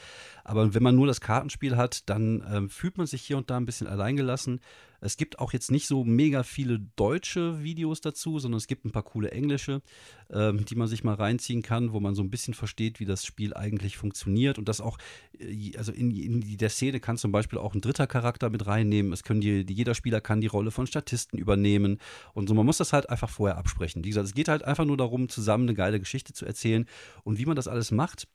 Aber 0.44 0.74
wenn 0.74 0.82
man 0.82 0.94
nur 0.94 1.06
das 1.06 1.20
Kartenspiel 1.20 1.76
hat, 1.76 2.08
dann 2.08 2.44
ähm, 2.50 2.68
fühlt 2.68 2.98
man 2.98 3.06
sich 3.06 3.22
hier 3.22 3.36
und 3.36 3.50
da 3.50 3.56
ein 3.56 3.66
bisschen 3.66 3.86
alleingelassen. 3.86 4.60
Es 5.02 5.16
gibt 5.16 5.40
auch 5.40 5.52
jetzt 5.52 5.70
nicht 5.70 5.86
so 5.86 6.04
mega 6.04 6.44
viele 6.44 6.78
deutsche 6.96 7.62
Videos 7.62 8.00
dazu, 8.00 8.38
sondern 8.38 8.58
es 8.58 8.68
gibt 8.68 8.84
ein 8.84 8.92
paar 8.92 9.02
coole 9.02 9.32
englische, 9.32 9.82
ähm, 10.30 10.64
die 10.64 10.76
man 10.76 10.86
sich 10.86 11.02
mal 11.02 11.14
reinziehen 11.14 11.62
kann, 11.62 11.92
wo 11.92 12.00
man 12.00 12.14
so 12.14 12.22
ein 12.22 12.30
bisschen 12.30 12.54
versteht, 12.54 13.00
wie 13.00 13.04
das 13.04 13.24
Spiel 13.24 13.52
eigentlich 13.54 13.96
funktioniert 13.96 14.58
und 14.58 14.68
das 14.68 14.80
auch, 14.80 14.98
äh, 15.38 15.76
also 15.76 15.92
in, 15.92 16.10
in 16.12 16.56
der 16.56 16.70
Szene 16.70 17.00
kann 17.00 17.16
zum 17.16 17.32
Beispiel 17.32 17.58
auch 17.58 17.74
ein 17.74 17.80
dritter 17.80 18.06
Charakter 18.06 18.48
mit 18.48 18.66
reinnehmen. 18.66 19.12
Es 19.12 19.24
können 19.24 19.40
die, 19.40 19.66
jeder 19.68 19.94
Spieler 19.94 20.20
kann 20.20 20.40
die 20.40 20.46
Rolle 20.46 20.70
von 20.70 20.86
Statisten 20.86 21.38
übernehmen 21.38 21.98
und 22.32 22.48
so. 22.48 22.54
Man 22.54 22.66
muss 22.66 22.78
das 22.78 22.92
halt 22.92 23.10
einfach 23.10 23.28
vorher 23.28 23.58
absprechen. 23.58 24.04
Wie 24.04 24.08
gesagt, 24.10 24.26
es 24.26 24.34
geht 24.34 24.48
halt 24.48 24.62
einfach 24.62 24.84
nur 24.84 24.96
darum, 24.96 25.28
zusammen 25.28 25.64
eine 25.64 25.74
geile 25.74 25.98
Geschichte 25.98 26.32
zu 26.32 26.46
erzählen 26.46 26.86
und 27.24 27.38
wie 27.38 27.46
man 27.46 27.56
das 27.56 27.66
alles 27.66 27.90
macht 27.90 28.28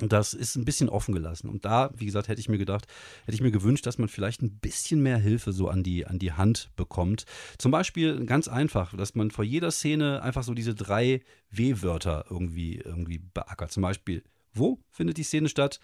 das 0.00 0.34
ist 0.34 0.56
ein 0.56 0.64
bisschen 0.64 0.88
offen 0.88 1.14
gelassen. 1.14 1.48
Und 1.48 1.64
da, 1.64 1.90
wie 1.94 2.06
gesagt, 2.06 2.28
hätte 2.28 2.40
ich 2.40 2.48
mir 2.48 2.58
gedacht, 2.58 2.86
hätte 3.24 3.34
ich 3.34 3.40
mir 3.40 3.50
gewünscht, 3.50 3.86
dass 3.86 3.98
man 3.98 4.08
vielleicht 4.08 4.42
ein 4.42 4.58
bisschen 4.58 5.02
mehr 5.02 5.18
Hilfe 5.18 5.52
so 5.52 5.68
an 5.68 5.82
die, 5.82 6.06
an 6.06 6.18
die 6.18 6.32
Hand 6.32 6.70
bekommt. 6.76 7.24
Zum 7.58 7.70
Beispiel 7.70 8.24
ganz 8.24 8.48
einfach, 8.48 8.96
dass 8.96 9.14
man 9.14 9.30
vor 9.30 9.44
jeder 9.44 9.70
Szene 9.70 10.22
einfach 10.22 10.42
so 10.42 10.54
diese 10.54 10.74
drei 10.74 11.22
W-Wörter 11.50 12.26
irgendwie, 12.30 12.76
irgendwie 12.76 13.18
beackert. 13.18 13.72
Zum 13.72 13.82
Beispiel, 13.82 14.22
wo 14.54 14.78
findet 14.90 15.16
die 15.16 15.24
Szene 15.24 15.48
statt? 15.48 15.80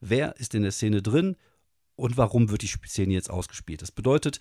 Wer 0.00 0.36
ist 0.36 0.54
in 0.54 0.62
der 0.62 0.72
Szene 0.72 1.02
drin? 1.02 1.36
Und 1.96 2.18
warum 2.18 2.50
wird 2.50 2.60
die 2.60 2.66
Szene 2.66 3.14
jetzt 3.14 3.30
ausgespielt? 3.30 3.80
Das 3.80 3.90
bedeutet, 3.90 4.38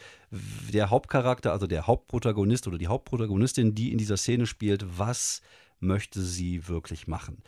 der 0.74 0.90
Hauptcharakter, 0.90 1.54
also 1.54 1.68
der 1.68 1.88
Hauptprotagonist 1.88 2.68
oder 2.68 2.78
die 2.78 2.88
Hauptprotagonistin, 2.88 3.74
die 3.74 3.94
in 3.94 3.98
dieser 3.98 4.18
Szene 4.18 4.46
spielt, 4.46 4.86
was 4.98 5.42
möchte 5.80 6.22
sie 6.22 6.68
wirklich 6.68 7.08
machen? 7.08 7.42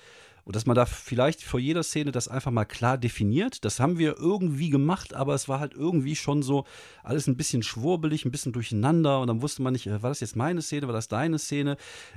Und 0.47 0.55
dass 0.55 0.65
man 0.65 0.77
da 0.77 0.85
vielleicht 0.85 1.43
vor 1.43 1.59
jeder 1.59 1.83
Szene 1.83 2.13
das 2.13 2.29
einfach 2.29 2.51
mal 2.51 2.63
klar 2.63 2.97
definiert. 2.97 3.65
Das 3.65 3.81
haben 3.81 3.97
wir 3.97 4.15
irgendwie 4.17 4.69
gemacht, 4.69 5.13
aber 5.13 5.35
es 5.35 5.49
war 5.49 5.59
halt 5.59 5.73
irgendwie 5.73 6.15
schon 6.15 6.41
so 6.41 6.63
alles 7.03 7.27
ein 7.27 7.35
bisschen 7.35 7.63
schwurbelig, 7.63 8.23
ein 8.23 8.31
bisschen 8.31 8.53
durcheinander. 8.53 9.19
Und 9.19 9.27
dann 9.27 9.41
wusste 9.41 9.61
man 9.61 9.73
nicht, 9.73 9.87
äh, 9.87 10.01
war 10.01 10.09
das 10.09 10.21
jetzt 10.21 10.37
meine 10.37 10.61
Szene, 10.61 10.87
war 10.87 10.93
das 10.93 11.09
deine 11.09 11.37
Szene? 11.37 11.75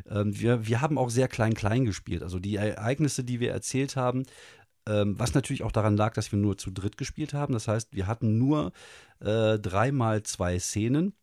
Ähm, 0.09 0.39
wir, 0.39 0.65
wir 0.69 0.81
haben 0.81 0.97
auch 0.97 1.11
sehr 1.11 1.27
klein-klein 1.27 1.85
gespielt. 1.85 2.23
Also 2.23 2.39
die 2.39 2.55
Ereignisse, 2.55 3.25
die 3.25 3.41
wir 3.41 3.51
erzählt 3.51 3.97
haben, 3.97 4.23
ähm, 4.87 5.19
was 5.19 5.35
natürlich 5.35 5.65
auch 5.65 5.73
daran 5.73 5.97
lag, 5.97 6.15
dass 6.15 6.31
wir 6.31 6.39
nur 6.39 6.57
zu 6.57 6.71
dritt 6.71 6.97
gespielt 6.97 7.35
haben. 7.35 7.53
Das 7.53 7.67
heißt, 7.67 7.97
wir 7.97 8.07
hatten 8.07 8.39
nur 8.39 8.71
äh, 9.19 9.59
dreimal 9.59 10.23
zwei 10.23 10.61
Szenen. 10.61 11.15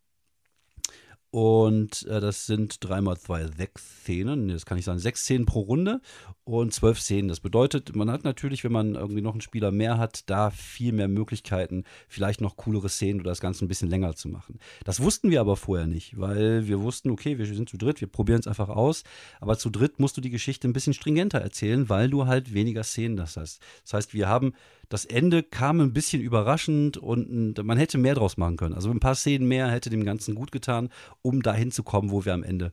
Und 1.30 2.06
äh, 2.06 2.20
das 2.20 2.46
sind 2.46 2.82
dreimal 2.82 3.18
zwei 3.18 3.46
sechs 3.46 4.00
Szenen. 4.02 4.48
Das 4.48 4.64
kann 4.64 4.78
ich 4.78 4.84
sagen, 4.86 4.98
sechs 4.98 5.22
Szenen 5.22 5.44
pro 5.44 5.60
Runde 5.60 6.00
und 6.44 6.72
zwölf 6.72 6.98
Szenen. 6.98 7.28
Das 7.28 7.40
bedeutet, 7.40 7.94
man 7.94 8.10
hat 8.10 8.24
natürlich, 8.24 8.64
wenn 8.64 8.72
man 8.72 8.94
irgendwie 8.94 9.20
noch 9.20 9.32
einen 9.32 9.42
Spieler 9.42 9.70
mehr 9.70 9.98
hat, 9.98 10.30
da 10.30 10.50
viel 10.50 10.92
mehr 10.92 11.08
Möglichkeiten, 11.08 11.84
vielleicht 12.08 12.40
noch 12.40 12.56
coolere 12.56 12.88
Szenen 12.88 13.20
oder 13.20 13.30
das 13.30 13.40
Ganze 13.40 13.64
ein 13.64 13.68
bisschen 13.68 13.90
länger 13.90 14.14
zu 14.14 14.28
machen. 14.30 14.58
Das 14.84 15.02
wussten 15.02 15.30
wir 15.30 15.42
aber 15.42 15.56
vorher 15.56 15.86
nicht, 15.86 16.18
weil 16.18 16.66
wir 16.66 16.80
wussten, 16.80 17.10
okay, 17.10 17.36
wir 17.36 17.44
sind 17.44 17.68
zu 17.68 17.76
dritt, 17.76 18.00
wir 18.00 18.08
probieren 18.08 18.40
es 18.40 18.46
einfach 18.46 18.70
aus. 18.70 19.02
Aber 19.40 19.58
zu 19.58 19.68
dritt 19.68 20.00
musst 20.00 20.16
du 20.16 20.22
die 20.22 20.30
Geschichte 20.30 20.66
ein 20.66 20.72
bisschen 20.72 20.94
stringenter 20.94 21.40
erzählen, 21.40 21.90
weil 21.90 22.08
du 22.08 22.26
halt 22.26 22.54
weniger 22.54 22.84
Szenen 22.84 23.16
das 23.16 23.36
hast. 23.36 23.60
Das 23.82 23.92
heißt, 23.92 24.14
wir 24.14 24.28
haben 24.28 24.54
das 24.88 25.04
Ende 25.04 25.42
kam 25.42 25.80
ein 25.80 25.92
bisschen 25.92 26.22
überraschend 26.22 26.96
und 26.96 27.62
man 27.62 27.78
hätte 27.78 27.98
mehr 27.98 28.14
draus 28.14 28.36
machen 28.36 28.56
können. 28.56 28.74
Also 28.74 28.90
ein 28.90 29.00
paar 29.00 29.14
Szenen 29.14 29.46
mehr 29.46 29.70
hätte 29.70 29.90
dem 29.90 30.04
Ganzen 30.04 30.34
gut 30.34 30.52
getan, 30.52 30.88
um 31.22 31.42
dahin 31.42 31.70
zu 31.70 31.82
kommen, 31.82 32.10
wo 32.10 32.24
wir 32.24 32.34
am 32.34 32.42
Ende 32.42 32.72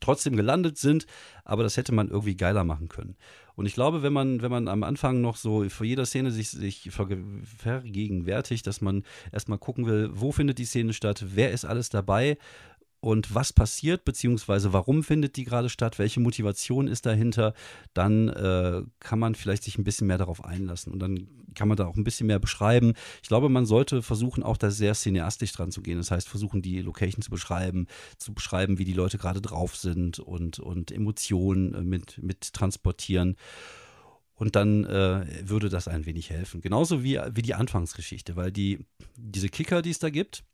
trotzdem 0.00 0.36
gelandet 0.36 0.78
sind, 0.78 1.06
aber 1.44 1.62
das 1.62 1.76
hätte 1.76 1.92
man 1.92 2.08
irgendwie 2.08 2.36
geiler 2.36 2.64
machen 2.64 2.88
können. 2.88 3.16
Und 3.54 3.64
ich 3.64 3.74
glaube, 3.74 4.02
wenn 4.02 4.12
man, 4.12 4.42
wenn 4.42 4.50
man 4.50 4.68
am 4.68 4.82
Anfang 4.82 5.22
noch 5.22 5.36
so 5.36 5.66
vor 5.70 5.86
jeder 5.86 6.04
Szene 6.04 6.30
sich, 6.30 6.50
sich 6.50 6.90
vergegenwärtigt, 6.90 8.66
dass 8.66 8.82
man 8.82 9.04
erstmal 9.32 9.58
gucken 9.58 9.86
will, 9.86 10.10
wo 10.12 10.32
findet 10.32 10.58
die 10.58 10.66
Szene 10.66 10.92
statt, 10.92 11.24
wer 11.34 11.50
ist 11.50 11.64
alles 11.64 11.88
dabei, 11.88 12.36
und 13.00 13.34
was 13.34 13.52
passiert, 13.52 14.04
beziehungsweise 14.04 14.72
warum 14.72 15.04
findet 15.04 15.36
die 15.36 15.44
gerade 15.44 15.68
statt, 15.68 15.98
welche 15.98 16.20
Motivation 16.20 16.88
ist 16.88 17.06
dahinter, 17.06 17.54
dann 17.94 18.28
äh, 18.28 18.82
kann 19.00 19.18
man 19.18 19.34
vielleicht 19.34 19.64
sich 19.64 19.78
ein 19.78 19.84
bisschen 19.84 20.06
mehr 20.06 20.18
darauf 20.18 20.44
einlassen 20.44 20.92
und 20.92 20.98
dann 20.98 21.28
kann 21.54 21.68
man 21.68 21.76
da 21.76 21.86
auch 21.86 21.96
ein 21.96 22.04
bisschen 22.04 22.26
mehr 22.26 22.38
beschreiben. 22.38 22.92
Ich 23.22 23.28
glaube, 23.28 23.48
man 23.48 23.66
sollte 23.66 24.02
versuchen, 24.02 24.42
auch 24.42 24.56
da 24.56 24.70
sehr 24.70 24.94
cineastisch 24.94 25.52
dran 25.52 25.72
zu 25.72 25.82
gehen. 25.82 25.98
Das 25.98 26.10
heißt, 26.10 26.28
versuchen, 26.28 26.62
die 26.62 26.80
Location 26.80 27.22
zu 27.22 27.30
beschreiben, 27.30 27.86
zu 28.18 28.34
beschreiben, 28.34 28.78
wie 28.78 28.84
die 28.84 28.92
Leute 28.92 29.18
gerade 29.18 29.40
drauf 29.40 29.76
sind 29.76 30.18
und, 30.18 30.58
und 30.58 30.92
Emotionen 30.92 31.74
äh, 31.74 31.82
mit, 31.82 32.22
mit 32.22 32.52
transportieren. 32.52 33.36
Und 34.34 34.54
dann 34.54 34.84
äh, 34.84 35.24
würde 35.48 35.70
das 35.70 35.88
ein 35.88 36.04
wenig 36.04 36.28
helfen. 36.28 36.60
Genauso 36.60 37.02
wie, 37.02 37.18
wie 37.32 37.42
die 37.42 37.54
Anfangsgeschichte, 37.54 38.36
weil 38.36 38.52
die, 38.52 38.84
diese 39.16 39.48
Kicker, 39.48 39.80
die 39.80 39.90
es 39.90 39.98
da 39.98 40.10
gibt, 40.10 40.44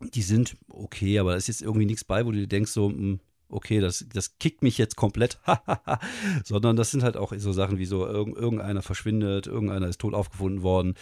die 0.00 0.22
sind 0.22 0.56
okay, 0.68 1.18
aber 1.18 1.32
da 1.32 1.36
ist 1.36 1.48
jetzt 1.48 1.62
irgendwie 1.62 1.86
nichts 1.86 2.04
bei, 2.04 2.24
wo 2.24 2.32
du 2.32 2.38
dir 2.38 2.46
denkst, 2.46 2.70
so, 2.70 2.88
hm, 2.88 3.20
okay, 3.48 3.80
das, 3.80 4.06
das 4.12 4.38
kickt 4.38 4.62
mich 4.62 4.78
jetzt 4.78 4.96
komplett, 4.96 5.40
sondern 6.44 6.76
das 6.76 6.90
sind 6.90 7.02
halt 7.02 7.16
auch 7.16 7.32
so 7.36 7.52
Sachen 7.52 7.78
wie 7.78 7.86
so, 7.86 8.06
irgendeiner 8.06 8.82
verschwindet, 8.82 9.46
irgendeiner 9.46 9.88
ist 9.88 10.00
tot 10.00 10.14
aufgefunden 10.14 10.62
worden. 10.62 10.94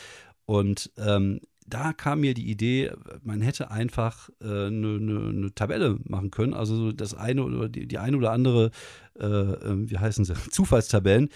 Und 0.46 0.92
ähm, 0.96 1.40
da 1.66 1.92
kam 1.92 2.20
mir 2.20 2.34
die 2.34 2.48
Idee, 2.48 2.92
man 3.22 3.40
hätte 3.40 3.70
einfach 3.70 4.30
eine 4.40 4.66
äh, 4.66 4.70
ne, 4.70 5.00
ne, 5.00 5.32
ne 5.32 5.54
Tabelle 5.54 5.98
machen 6.04 6.30
können, 6.30 6.54
also 6.54 6.92
das 6.92 7.14
eine 7.14 7.42
oder 7.44 7.68
die, 7.68 7.88
die 7.88 7.98
eine 7.98 8.16
oder 8.16 8.30
andere, 8.30 8.70
äh, 9.18 9.26
ähm, 9.26 9.90
wie 9.90 9.98
heißen 9.98 10.24
sie, 10.24 10.34
Zufallstabellen. 10.50 11.28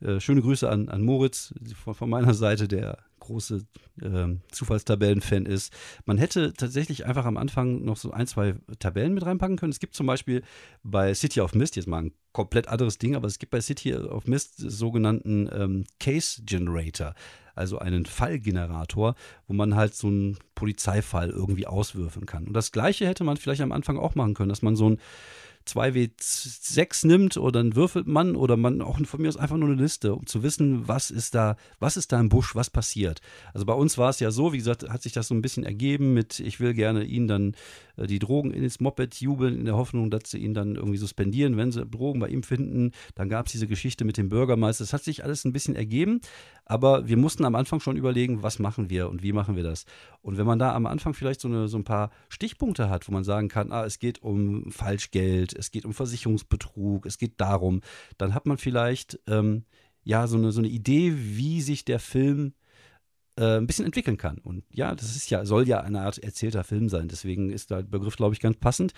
Äh, 0.00 0.20
schöne 0.20 0.42
Grüße 0.42 0.68
an, 0.68 0.88
an 0.88 1.02
Moritz 1.02 1.54
von, 1.82 1.94
von 1.94 2.10
meiner 2.10 2.34
Seite, 2.34 2.66
der 2.68 2.98
große 3.26 3.66
äh, 4.00 4.26
Zufallstabellen-Fan 4.50 5.46
ist. 5.46 5.72
Man 6.04 6.18
hätte 6.18 6.52
tatsächlich 6.54 7.06
einfach 7.06 7.24
am 7.24 7.36
Anfang 7.36 7.84
noch 7.84 7.96
so 7.96 8.10
ein, 8.10 8.26
zwei 8.26 8.54
Tabellen 8.78 9.14
mit 9.14 9.26
reinpacken 9.26 9.56
können. 9.56 9.72
Es 9.72 9.80
gibt 9.80 9.94
zum 9.94 10.06
Beispiel 10.06 10.42
bei 10.82 11.14
City 11.14 11.40
of 11.40 11.54
Mist, 11.54 11.76
jetzt 11.76 11.88
mal 11.88 12.02
ein 12.02 12.12
komplett 12.32 12.68
anderes 12.68 12.98
Ding, 12.98 13.16
aber 13.16 13.28
es 13.28 13.38
gibt 13.38 13.50
bei 13.50 13.60
City 13.60 13.94
of 13.94 14.26
Mist 14.26 14.56
sogenannten 14.58 15.48
ähm, 15.52 15.84
Case 15.98 16.42
Generator, 16.44 17.14
also 17.54 17.78
einen 17.78 18.04
Fallgenerator, 18.04 19.14
wo 19.46 19.54
man 19.54 19.74
halt 19.74 19.94
so 19.94 20.08
einen 20.08 20.36
Polizeifall 20.54 21.30
irgendwie 21.30 21.66
auswürfeln 21.66 22.26
kann. 22.26 22.46
Und 22.46 22.52
das 22.52 22.72
gleiche 22.72 23.06
hätte 23.06 23.24
man 23.24 23.38
vielleicht 23.38 23.62
am 23.62 23.72
Anfang 23.72 23.98
auch 23.98 24.14
machen 24.14 24.34
können, 24.34 24.50
dass 24.50 24.62
man 24.62 24.76
so 24.76 24.90
ein 24.90 24.98
2W6 25.66 27.06
nimmt 27.06 27.36
oder 27.36 27.62
dann 27.62 27.76
würfelt 27.76 28.06
man 28.06 28.36
oder 28.36 28.56
man 28.56 28.82
auch 28.82 28.98
von 29.04 29.20
mir 29.20 29.28
aus 29.28 29.36
einfach 29.36 29.56
nur 29.56 29.68
eine 29.68 29.80
Liste, 29.80 30.14
um 30.14 30.26
zu 30.26 30.42
wissen, 30.42 30.86
was 30.88 31.10
ist 31.10 31.34
da, 31.34 31.56
was 31.80 31.96
ist 31.96 32.12
da 32.12 32.20
im 32.20 32.28
Busch, 32.28 32.54
was 32.54 32.70
passiert. 32.70 33.20
Also 33.52 33.66
bei 33.66 33.72
uns 33.72 33.98
war 33.98 34.10
es 34.10 34.20
ja 34.20 34.30
so, 34.30 34.52
wie 34.52 34.58
gesagt, 34.58 34.88
hat 34.88 35.02
sich 35.02 35.12
das 35.12 35.28
so 35.28 35.34
ein 35.34 35.42
bisschen 35.42 35.64
ergeben 35.64 36.14
mit, 36.14 36.40
ich 36.40 36.60
will 36.60 36.74
gerne 36.74 37.04
ihn 37.04 37.26
dann 37.26 37.54
äh, 37.96 38.06
die 38.06 38.18
Drogen 38.18 38.52
ins 38.52 38.80
Moped 38.80 39.16
jubeln, 39.16 39.58
in 39.58 39.64
der 39.64 39.76
Hoffnung, 39.76 40.10
dass 40.10 40.30
sie 40.30 40.38
ihn 40.38 40.54
dann 40.54 40.76
irgendwie 40.76 40.98
suspendieren, 40.98 41.56
wenn 41.56 41.72
sie 41.72 41.84
Drogen 41.84 42.20
bei 42.20 42.28
ihm 42.28 42.42
finden. 42.42 42.92
Dann 43.14 43.28
gab 43.28 43.46
es 43.46 43.52
diese 43.52 43.66
Geschichte 43.66 44.04
mit 44.04 44.16
dem 44.16 44.28
Bürgermeister. 44.28 44.84
Das 44.84 44.92
hat 44.92 45.04
sich 45.04 45.24
alles 45.24 45.44
ein 45.44 45.52
bisschen 45.52 45.74
ergeben, 45.74 46.20
aber 46.64 47.08
wir 47.08 47.16
mussten 47.16 47.44
am 47.44 47.54
Anfang 47.54 47.80
schon 47.80 47.96
überlegen, 47.96 48.42
was 48.42 48.58
machen 48.58 48.90
wir 48.90 49.08
und 49.08 49.22
wie 49.22 49.32
machen 49.32 49.56
wir 49.56 49.62
das. 49.62 49.84
Und 50.22 50.38
wenn 50.38 50.46
man 50.46 50.58
da 50.58 50.74
am 50.74 50.86
Anfang 50.86 51.14
vielleicht 51.14 51.40
so, 51.40 51.48
eine, 51.48 51.68
so 51.68 51.78
ein 51.78 51.84
paar 51.84 52.10
Stichpunkte 52.28 52.90
hat, 52.90 53.08
wo 53.08 53.12
man 53.12 53.24
sagen 53.24 53.48
kann, 53.48 53.72
ah, 53.72 53.84
es 53.84 53.98
geht 53.98 54.22
um 54.22 54.70
Falschgeld, 54.70 55.55
es 55.56 55.70
geht 55.70 55.84
um 55.84 55.94
Versicherungsbetrug, 55.94 57.06
es 57.06 57.18
geht 57.18 57.40
darum, 57.40 57.80
dann 58.18 58.34
hat 58.34 58.46
man 58.46 58.58
vielleicht 58.58 59.18
ähm, 59.26 59.64
ja 60.04 60.26
so 60.26 60.36
eine, 60.36 60.52
so 60.52 60.60
eine 60.60 60.68
Idee, 60.68 61.14
wie 61.16 61.60
sich 61.62 61.84
der 61.84 61.98
Film 61.98 62.54
äh, 63.36 63.58
ein 63.58 63.66
bisschen 63.66 63.84
entwickeln 63.84 64.16
kann. 64.16 64.38
Und 64.38 64.64
ja, 64.72 64.94
das 64.94 65.16
ist 65.16 65.30
ja, 65.30 65.44
soll 65.44 65.68
ja 65.68 65.80
eine 65.80 66.02
Art 66.02 66.18
erzählter 66.18 66.64
Film 66.64 66.88
sein. 66.88 67.08
Deswegen 67.08 67.50
ist 67.50 67.70
der 67.70 67.82
Begriff, 67.82 68.16
glaube 68.16 68.34
ich, 68.34 68.40
ganz 68.40 68.56
passend. 68.58 68.92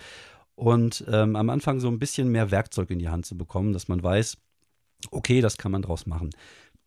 Und 0.55 1.05
ähm, 1.09 1.37
am 1.37 1.51
Anfang 1.51 1.81
so 1.81 1.89
ein 1.89 1.99
bisschen 1.99 2.29
mehr 2.29 2.51
Werkzeug 2.51 2.91
in 2.91 2.99
die 2.99 3.09
Hand 3.09 3.27
zu 3.27 3.37
bekommen, 3.37 3.73
dass 3.73 3.89
man 3.89 4.03
weiß, 4.03 4.37
okay, 5.11 5.41
das 5.41 5.57
kann 5.57 5.73
man 5.73 5.83
draus 5.83 6.07
machen. 6.07 6.31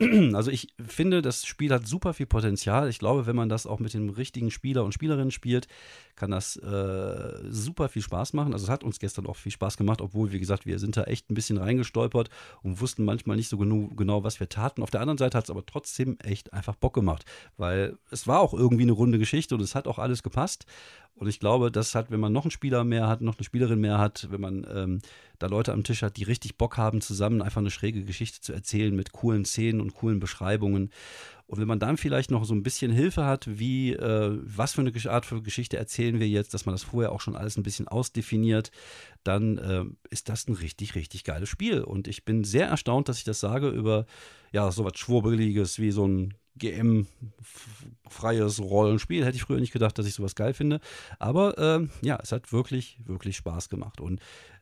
Also 0.33 0.51
ich 0.51 0.69
finde, 0.83 1.21
das 1.21 1.45
Spiel 1.45 1.71
hat 1.71 1.87
super 1.87 2.13
viel 2.13 2.25
Potenzial. 2.25 2.89
Ich 2.89 2.99
glaube, 2.99 3.25
wenn 3.25 3.35
man 3.35 3.49
das 3.49 3.65
auch 3.65 3.79
mit 3.79 3.93
dem 3.93 4.09
richtigen 4.09 4.51
Spieler 4.51 4.83
und 4.83 4.93
Spielerinnen 4.93 5.31
spielt, 5.31 5.67
kann 6.15 6.31
das 6.31 6.55
äh, 6.57 7.39
super 7.49 7.89
viel 7.89 8.01
Spaß 8.01 8.33
machen. 8.33 8.53
Also 8.53 8.65
es 8.65 8.69
hat 8.69 8.83
uns 8.83 8.99
gestern 8.99 9.27
auch 9.27 9.35
viel 9.35 9.51
Spaß 9.51 9.77
gemacht, 9.77 10.01
obwohl, 10.01 10.31
wie 10.31 10.39
gesagt, 10.39 10.65
wir 10.65 10.79
sind 10.79 10.97
da 10.97 11.03
echt 11.03 11.29
ein 11.29 11.35
bisschen 11.35 11.57
reingestolpert 11.57 12.29
und 12.63 12.81
wussten 12.81 13.05
manchmal 13.05 13.37
nicht 13.37 13.49
so 13.49 13.57
genau, 13.57 13.87
genau 13.95 14.23
was 14.23 14.39
wir 14.39 14.49
taten. 14.49 14.81
Auf 14.83 14.91
der 14.91 15.01
anderen 15.01 15.17
Seite 15.17 15.37
hat 15.37 15.45
es 15.45 15.49
aber 15.49 15.65
trotzdem 15.65 16.17
echt 16.23 16.53
einfach 16.53 16.75
Bock 16.75 16.93
gemacht, 16.93 17.25
weil 17.57 17.97
es 18.09 18.27
war 18.27 18.39
auch 18.39 18.53
irgendwie 18.53 18.83
eine 18.83 18.91
runde 18.91 19.19
Geschichte 19.19 19.55
und 19.55 19.61
es 19.61 19.75
hat 19.75 19.87
auch 19.87 19.99
alles 19.99 20.23
gepasst. 20.23 20.65
Und 21.15 21.28
ich 21.28 21.39
glaube, 21.39 21.71
das 21.71 21.93
hat, 21.93 22.10
wenn 22.10 22.19
man 22.19 22.34
noch 22.34 22.45
einen 22.45 22.52
Spieler 22.52 22.84
mehr 22.84 23.08
hat, 23.08 23.21
noch 23.21 23.38
eine 23.38 23.43
Spielerin 23.43 23.80
mehr 23.80 24.00
hat, 24.00 24.28
wenn 24.32 24.41
man 24.41 24.65
ähm, 24.74 25.02
da 25.38 25.47
Leute 25.47 25.71
am 25.71 25.84
Tisch 25.84 26.02
hat, 26.02 26.17
die 26.17 26.24
richtig 26.24 26.58
Bock 26.58 26.78
haben, 26.78 27.00
zusammen 27.02 27.41
einfach 27.41 27.62
eine 27.62 27.69
schräge 27.69 28.04
Geschichte 28.04 28.41
zu 28.41 28.54
erzählen 28.54 28.95
mit 28.95 29.12
coolen 29.12 29.45
Szenen 29.45 29.82
und 29.82 29.93
coolen 29.93 30.19
Beschreibungen. 30.19 30.89
Und 31.45 31.60
wenn 31.60 31.67
man 31.67 31.80
dann 31.80 31.97
vielleicht 31.97 32.32
noch 32.32 32.45
so 32.45 32.56
ein 32.56 32.63
bisschen 32.63 32.91
Hilfe 32.91 33.26
hat, 33.26 33.45
wie, 33.60 33.91
äh, 33.93 34.39
was 34.41 34.74
für 34.74 34.82
eine 34.82 34.93
Art 35.12 35.26
für 35.26 35.41
Geschichte 35.41 35.78
erzählen 35.78 36.19
wir 36.19 36.28
jetzt, 36.28 36.54
dass 36.54 36.65
man 36.65 36.74
das 36.74 36.84
vorher 36.84 37.12
auch 37.12 37.21
schon 37.21 37.36
alles 37.36 37.58
ein 37.58 37.63
bisschen 37.63 37.88
ausdefiniert, 37.88 38.71
dann 39.24 39.58
äh, 39.58 39.84
ist 40.10 40.30
das 40.30 40.47
ein 40.47 40.54
richtig, 40.54 40.95
richtig 40.95 41.24
geiles 41.24 41.50
Spiel. 41.50 41.82
Und 41.82 42.08
ich 42.08 42.24
bin 42.24 42.45
sehr 42.45 42.67
erstaunt, 42.67 43.10
dass 43.10 43.17
ich 43.17 43.26
das 43.26 43.41
sage 43.41 43.67
über 43.69 44.06
ja, 44.54 44.71
so 44.71 44.86
was 44.86 44.97
Schwurbeliges 44.97 45.78
wie 45.78 45.91
so 45.91 46.08
ein 46.08 46.34
GM-freies 46.57 48.59
Rollenspiel. 48.59 49.25
Hätte 49.25 49.37
ich 49.37 49.43
früher 49.43 49.59
nicht 49.59 49.73
gedacht, 49.73 49.97
dass 49.97 50.05
ich 50.05 50.13
sowas 50.13 50.35
geil 50.35 50.53
finde. 50.53 50.79
Aber 51.19 51.57
äh, 51.57 51.87
ja, 52.05 52.19
es 52.21 52.31
hat 52.31 52.51
wirklich, 52.51 52.99
wirklich 53.05 53.37
Spaß 53.37 53.69
gemacht. 53.69 54.01
Und 54.01 54.21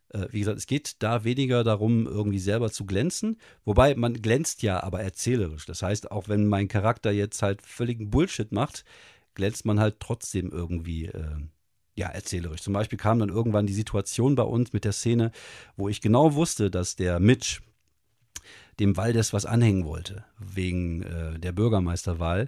äh, 0.09 0.27
wie 0.31 0.39
gesagt, 0.39 0.57
es 0.57 0.67
geht 0.67 1.01
da 1.03 1.23
weniger 1.23 1.63
darum, 1.63 2.07
irgendwie 2.07 2.39
selber 2.39 2.71
zu 2.71 2.85
glänzen. 2.85 3.37
Wobei 3.65 3.95
man 3.95 4.21
glänzt 4.21 4.61
ja 4.61 4.81
aber 4.83 5.01
erzählerisch. 5.01 5.65
Das 5.65 5.81
heißt, 5.81 6.11
auch 6.11 6.27
wenn 6.27 6.47
mein 6.47 6.67
Charakter 6.67 7.11
jetzt 7.11 7.41
halt 7.41 7.61
völligen 7.61 8.09
Bullshit 8.09 8.51
macht, 8.51 8.83
glänzt 9.35 9.65
man 9.65 9.79
halt 9.79 9.99
trotzdem 9.99 10.51
irgendwie. 10.51 11.05
Äh, 11.05 11.37
ja, 11.99 12.07
erzählerisch. 12.07 12.61
Zum 12.61 12.71
Beispiel 12.71 12.97
kam 12.97 13.19
dann 13.19 13.27
irgendwann 13.27 13.67
die 13.67 13.73
Situation 13.73 14.35
bei 14.35 14.43
uns 14.43 14.71
mit 14.71 14.85
der 14.85 14.93
Szene, 14.93 15.33
wo 15.75 15.89
ich 15.89 15.99
genau 15.99 16.33
wusste, 16.33 16.71
dass 16.71 16.95
der 16.95 17.19
Mitch, 17.19 17.59
dem 18.79 18.97
Waldes 18.97 19.33
was 19.33 19.45
anhängen 19.45 19.85
wollte, 19.85 20.23
wegen 20.37 21.03
äh, 21.03 21.39
der 21.39 21.51
Bürgermeisterwahl. 21.51 22.47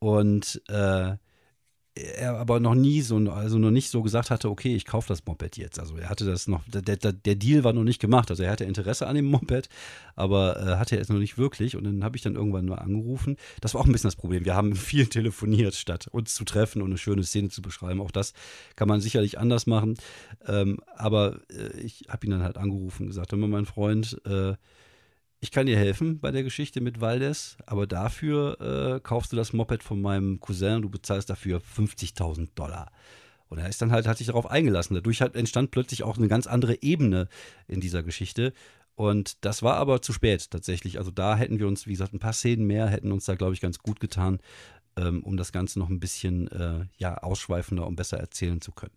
Und 0.00 0.62
äh, 0.68 1.16
er 1.98 2.36
aber 2.38 2.60
noch 2.60 2.74
nie 2.74 3.00
so, 3.00 3.16
also 3.30 3.58
noch 3.58 3.70
nicht 3.70 3.90
so 3.90 4.02
gesagt 4.02 4.30
hatte, 4.30 4.50
okay, 4.50 4.74
ich 4.74 4.84
kaufe 4.84 5.08
das 5.08 5.24
Moped 5.26 5.56
jetzt. 5.56 5.78
Also 5.78 5.96
er 5.96 6.08
hatte 6.08 6.24
das 6.24 6.46
noch, 6.46 6.62
der, 6.68 6.82
der, 6.82 7.12
der, 7.12 7.34
Deal 7.34 7.64
war 7.64 7.72
noch 7.72 7.84
nicht 7.84 8.00
gemacht. 8.00 8.30
Also 8.30 8.42
er 8.42 8.50
hatte 8.50 8.64
Interesse 8.64 9.06
an 9.06 9.16
dem 9.16 9.26
Moped, 9.26 9.68
aber 10.14 10.60
äh, 10.60 10.76
hatte 10.76 10.96
er 10.96 11.02
es 11.02 11.08
noch 11.08 11.18
nicht 11.18 11.38
wirklich. 11.38 11.76
Und 11.76 11.84
dann 11.84 12.04
habe 12.04 12.16
ich 12.16 12.22
dann 12.22 12.36
irgendwann 12.36 12.66
mal 12.66 12.76
angerufen. 12.76 13.36
Das 13.60 13.74
war 13.74 13.80
auch 13.80 13.86
ein 13.86 13.92
bisschen 13.92 14.08
das 14.08 14.16
Problem. 14.16 14.44
Wir 14.44 14.54
haben 14.54 14.76
viel 14.76 15.06
telefoniert, 15.06 15.74
statt 15.74 16.08
uns 16.08 16.34
zu 16.34 16.44
treffen 16.44 16.82
und 16.82 16.88
eine 16.88 16.98
schöne 16.98 17.24
Szene 17.24 17.48
zu 17.48 17.62
beschreiben. 17.62 18.00
Auch 18.00 18.10
das 18.10 18.32
kann 18.76 18.88
man 18.88 19.00
sicherlich 19.00 19.38
anders 19.38 19.66
machen. 19.66 19.96
Ähm, 20.46 20.78
aber 20.96 21.40
äh, 21.50 21.80
ich 21.80 22.04
habe 22.08 22.26
ihn 22.26 22.30
dann 22.30 22.42
halt 22.42 22.58
angerufen 22.58 23.04
und 23.04 23.08
gesagt, 23.08 23.32
hör 23.32 23.38
mein 23.38 23.66
Freund, 23.66 24.20
äh, 24.24 24.54
ich 25.40 25.50
kann 25.52 25.66
dir 25.66 25.76
helfen 25.76 26.18
bei 26.18 26.30
der 26.30 26.42
Geschichte 26.42 26.80
mit 26.80 27.00
Valdes, 27.00 27.56
aber 27.66 27.86
dafür 27.86 28.60
äh, 28.96 29.00
kaufst 29.00 29.32
du 29.32 29.36
das 29.36 29.52
Moped 29.52 29.82
von 29.82 30.00
meinem 30.00 30.40
Cousin 30.40 30.76
und 30.76 30.82
du 30.82 30.90
bezahlst 30.90 31.30
dafür 31.30 31.60
50.000 31.60 32.48
Dollar. 32.54 32.90
Und 33.48 33.58
er 33.58 33.68
ist 33.68 33.80
dann 33.80 33.92
halt, 33.92 34.06
hat 34.06 34.18
sich 34.18 34.26
darauf 34.26 34.50
eingelassen. 34.50 34.94
Dadurch 34.94 35.22
hat, 35.22 35.34
entstand 35.34 35.70
plötzlich 35.70 36.02
auch 36.02 36.18
eine 36.18 36.28
ganz 36.28 36.46
andere 36.46 36.82
Ebene 36.82 37.28
in 37.66 37.80
dieser 37.80 38.02
Geschichte. 38.02 38.52
Und 38.94 39.44
das 39.44 39.62
war 39.62 39.76
aber 39.76 40.02
zu 40.02 40.12
spät 40.12 40.50
tatsächlich. 40.50 40.98
Also 40.98 41.10
da 41.10 41.36
hätten 41.36 41.58
wir 41.58 41.68
uns, 41.68 41.86
wie 41.86 41.92
gesagt, 41.92 42.12
ein 42.12 42.18
paar 42.18 42.32
Szenen 42.32 42.66
mehr 42.66 42.88
hätten 42.88 43.12
uns 43.12 43.24
da, 43.24 43.36
glaube 43.36 43.54
ich, 43.54 43.60
ganz 43.60 43.78
gut 43.78 44.00
getan, 44.00 44.40
ähm, 44.96 45.22
um 45.22 45.36
das 45.36 45.52
Ganze 45.52 45.78
noch 45.78 45.88
ein 45.88 46.00
bisschen 46.00 46.48
äh, 46.48 46.84
ja, 46.98 47.16
ausschweifender 47.18 47.86
und 47.86 47.96
besser 47.96 48.18
erzählen 48.18 48.60
zu 48.60 48.72
können. 48.72 48.94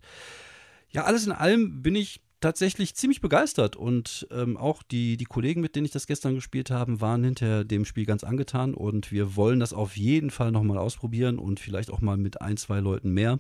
Ja, 0.90 1.04
alles 1.04 1.26
in 1.26 1.32
allem 1.32 1.82
bin 1.84 1.96
ich 1.96 2.20
tatsächlich 2.42 2.96
ziemlich 2.96 3.22
begeistert 3.22 3.76
und 3.76 4.28
ähm, 4.32 4.58
auch 4.58 4.84
die, 4.84 5.16
die 5.16 5.26
Kollegen, 5.26 5.62
mit 5.62 5.76
denen 5.76 5.86
ich 5.86 5.92
das 5.92 6.08
gestern 6.08 6.36
gespielt 6.36 6.72
habe, 6.72 7.00
waren 7.00 7.24
hinter 7.24 7.64
dem 7.64 7.86
Spiel 7.86 8.06
ganz 8.06 8.24
angetan 8.24 8.74
und 8.74 9.12
wir 9.12 9.36
wollen 9.36 9.60
das 9.60 9.74
auf 9.74 9.96
jeden 9.96 10.32
Fall 10.32 10.52
nochmal 10.52 10.78
ausprobieren 10.78 11.40
und 11.40 11.60
vielleicht 11.60 11.92
auch 11.92 12.02
mal 12.02 12.18
mit 12.18 12.42
ein, 12.42 12.58
zwei 12.58 12.80
Leuten 12.80 13.12
mehr. 13.12 13.40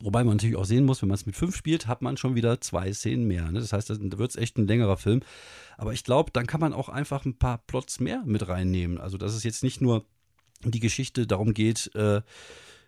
Wobei 0.00 0.24
man 0.24 0.36
natürlich 0.36 0.56
auch 0.56 0.64
sehen 0.64 0.84
muss, 0.84 1.00
wenn 1.00 1.08
man 1.08 1.14
es 1.14 1.26
mit 1.26 1.36
fünf 1.36 1.56
spielt, 1.56 1.86
hat 1.86 2.02
man 2.02 2.16
schon 2.16 2.34
wieder 2.34 2.60
zwei 2.60 2.92
Szenen 2.92 3.26
mehr. 3.26 3.50
Ne? 3.50 3.60
Das 3.60 3.72
heißt, 3.72 3.88
da 3.88 4.18
wird 4.18 4.30
es 4.30 4.36
echt 4.36 4.58
ein 4.58 4.66
längerer 4.66 4.98
Film. 4.98 5.20
Aber 5.78 5.92
ich 5.92 6.04
glaube, 6.04 6.30
dann 6.32 6.46
kann 6.46 6.60
man 6.60 6.74
auch 6.74 6.88
einfach 6.88 7.24
ein 7.24 7.38
paar 7.38 7.58
Plots 7.66 8.00
mehr 8.00 8.22
mit 8.26 8.46
reinnehmen. 8.46 8.98
Also, 8.98 9.16
dass 9.16 9.34
es 9.34 9.42
jetzt 9.42 9.62
nicht 9.62 9.80
nur 9.80 10.04
die 10.64 10.80
Geschichte 10.80 11.26
darum 11.26 11.54
geht, 11.54 11.90
äh, 11.94 12.20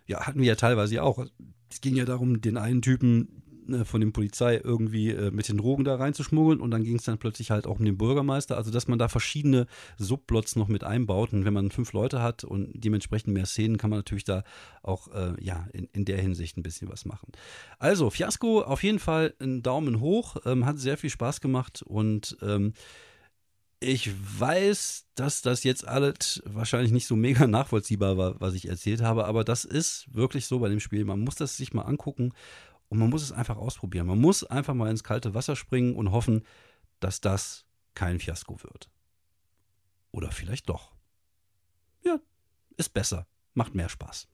ja, 0.05 0.25
hatten 0.25 0.39
wir 0.39 0.47
ja 0.47 0.55
teilweise 0.55 1.01
auch. 1.01 1.25
Es 1.71 1.81
ging 1.81 1.95
ja 1.95 2.05
darum, 2.05 2.41
den 2.41 2.57
einen 2.57 2.81
Typen 2.81 3.43
Ne, 3.69 3.85
von 3.85 4.01
der 4.01 4.09
Polizei 4.09 4.59
irgendwie 4.63 5.11
äh, 5.11 5.29
mit 5.29 5.47
den 5.47 5.57
Drogen 5.57 5.83
da 5.83 5.95
reinzuschmuggeln 5.95 6.59
und 6.59 6.71
dann 6.71 6.83
ging 6.83 6.95
es 6.95 7.03
dann 7.03 7.19
plötzlich 7.19 7.51
halt 7.51 7.67
auch 7.67 7.77
um 7.77 7.85
den 7.85 7.99
Bürgermeister. 7.99 8.57
Also, 8.57 8.71
dass 8.71 8.87
man 8.87 8.97
da 8.97 9.07
verschiedene 9.09 9.67
Subplots 9.99 10.55
noch 10.55 10.67
mit 10.67 10.83
einbaut 10.83 11.33
und 11.33 11.45
wenn 11.45 11.53
man 11.53 11.69
fünf 11.69 11.93
Leute 11.93 12.23
hat 12.23 12.43
und 12.43 12.71
dementsprechend 12.73 13.31
mehr 13.31 13.45
Szenen, 13.45 13.77
kann 13.77 13.91
man 13.91 13.99
natürlich 13.99 14.23
da 14.23 14.43
auch 14.81 15.09
äh, 15.09 15.33
ja 15.39 15.67
in, 15.71 15.87
in 15.93 16.05
der 16.05 16.19
Hinsicht 16.19 16.57
ein 16.57 16.63
bisschen 16.63 16.89
was 16.89 17.05
machen. 17.05 17.31
Also, 17.77 18.09
Fiasco 18.09 18.61
auf 18.61 18.81
jeden 18.81 18.99
Fall 18.99 19.35
einen 19.39 19.61
Daumen 19.61 19.99
hoch, 19.99 20.37
ähm, 20.45 20.65
hat 20.65 20.79
sehr 20.79 20.97
viel 20.97 21.11
Spaß 21.11 21.39
gemacht 21.39 21.83
und 21.83 22.37
ähm, 22.41 22.73
ich 23.81 24.11
weiß, 24.39 25.05
dass 25.15 25.41
das 25.41 25.63
jetzt 25.63 25.87
alles 25.87 26.41
wahrscheinlich 26.45 26.91
nicht 26.91 27.07
so 27.07 27.15
mega 27.15 27.47
nachvollziehbar 27.47 28.17
war, 28.17 28.41
was 28.41 28.55
ich 28.55 28.67
erzählt 28.67 29.01
habe, 29.01 29.25
aber 29.25 29.43
das 29.43 29.63
ist 29.63 30.13
wirklich 30.13 30.47
so 30.47 30.59
bei 30.59 30.69
dem 30.69 30.79
Spiel. 30.79 31.05
Man 31.05 31.19
muss 31.19 31.35
das 31.35 31.55
sich 31.55 31.73
mal 31.73 31.83
angucken 31.83 32.33
und 32.89 32.97
man 32.97 33.09
muss 33.09 33.23
es 33.23 33.31
einfach 33.31 33.57
ausprobieren. 33.57 34.07
Man 34.07 34.19
muss 34.19 34.43
einfach 34.43 34.73
mal 34.73 34.89
ins 34.89 35.03
kalte 35.03 35.33
Wasser 35.33 35.55
springen 35.55 35.95
und 35.95 36.11
hoffen, 36.11 36.43
dass 36.99 37.21
das 37.21 37.65
kein 37.93 38.19
Fiasko 38.19 38.61
wird. 38.63 38.89
Oder 40.11 40.31
vielleicht 40.31 40.69
doch. 40.69 40.95
Ja, 42.03 42.19
ist 42.77 42.89
besser, 42.89 43.27
macht 43.53 43.75
mehr 43.75 43.89
Spaß. 43.89 44.27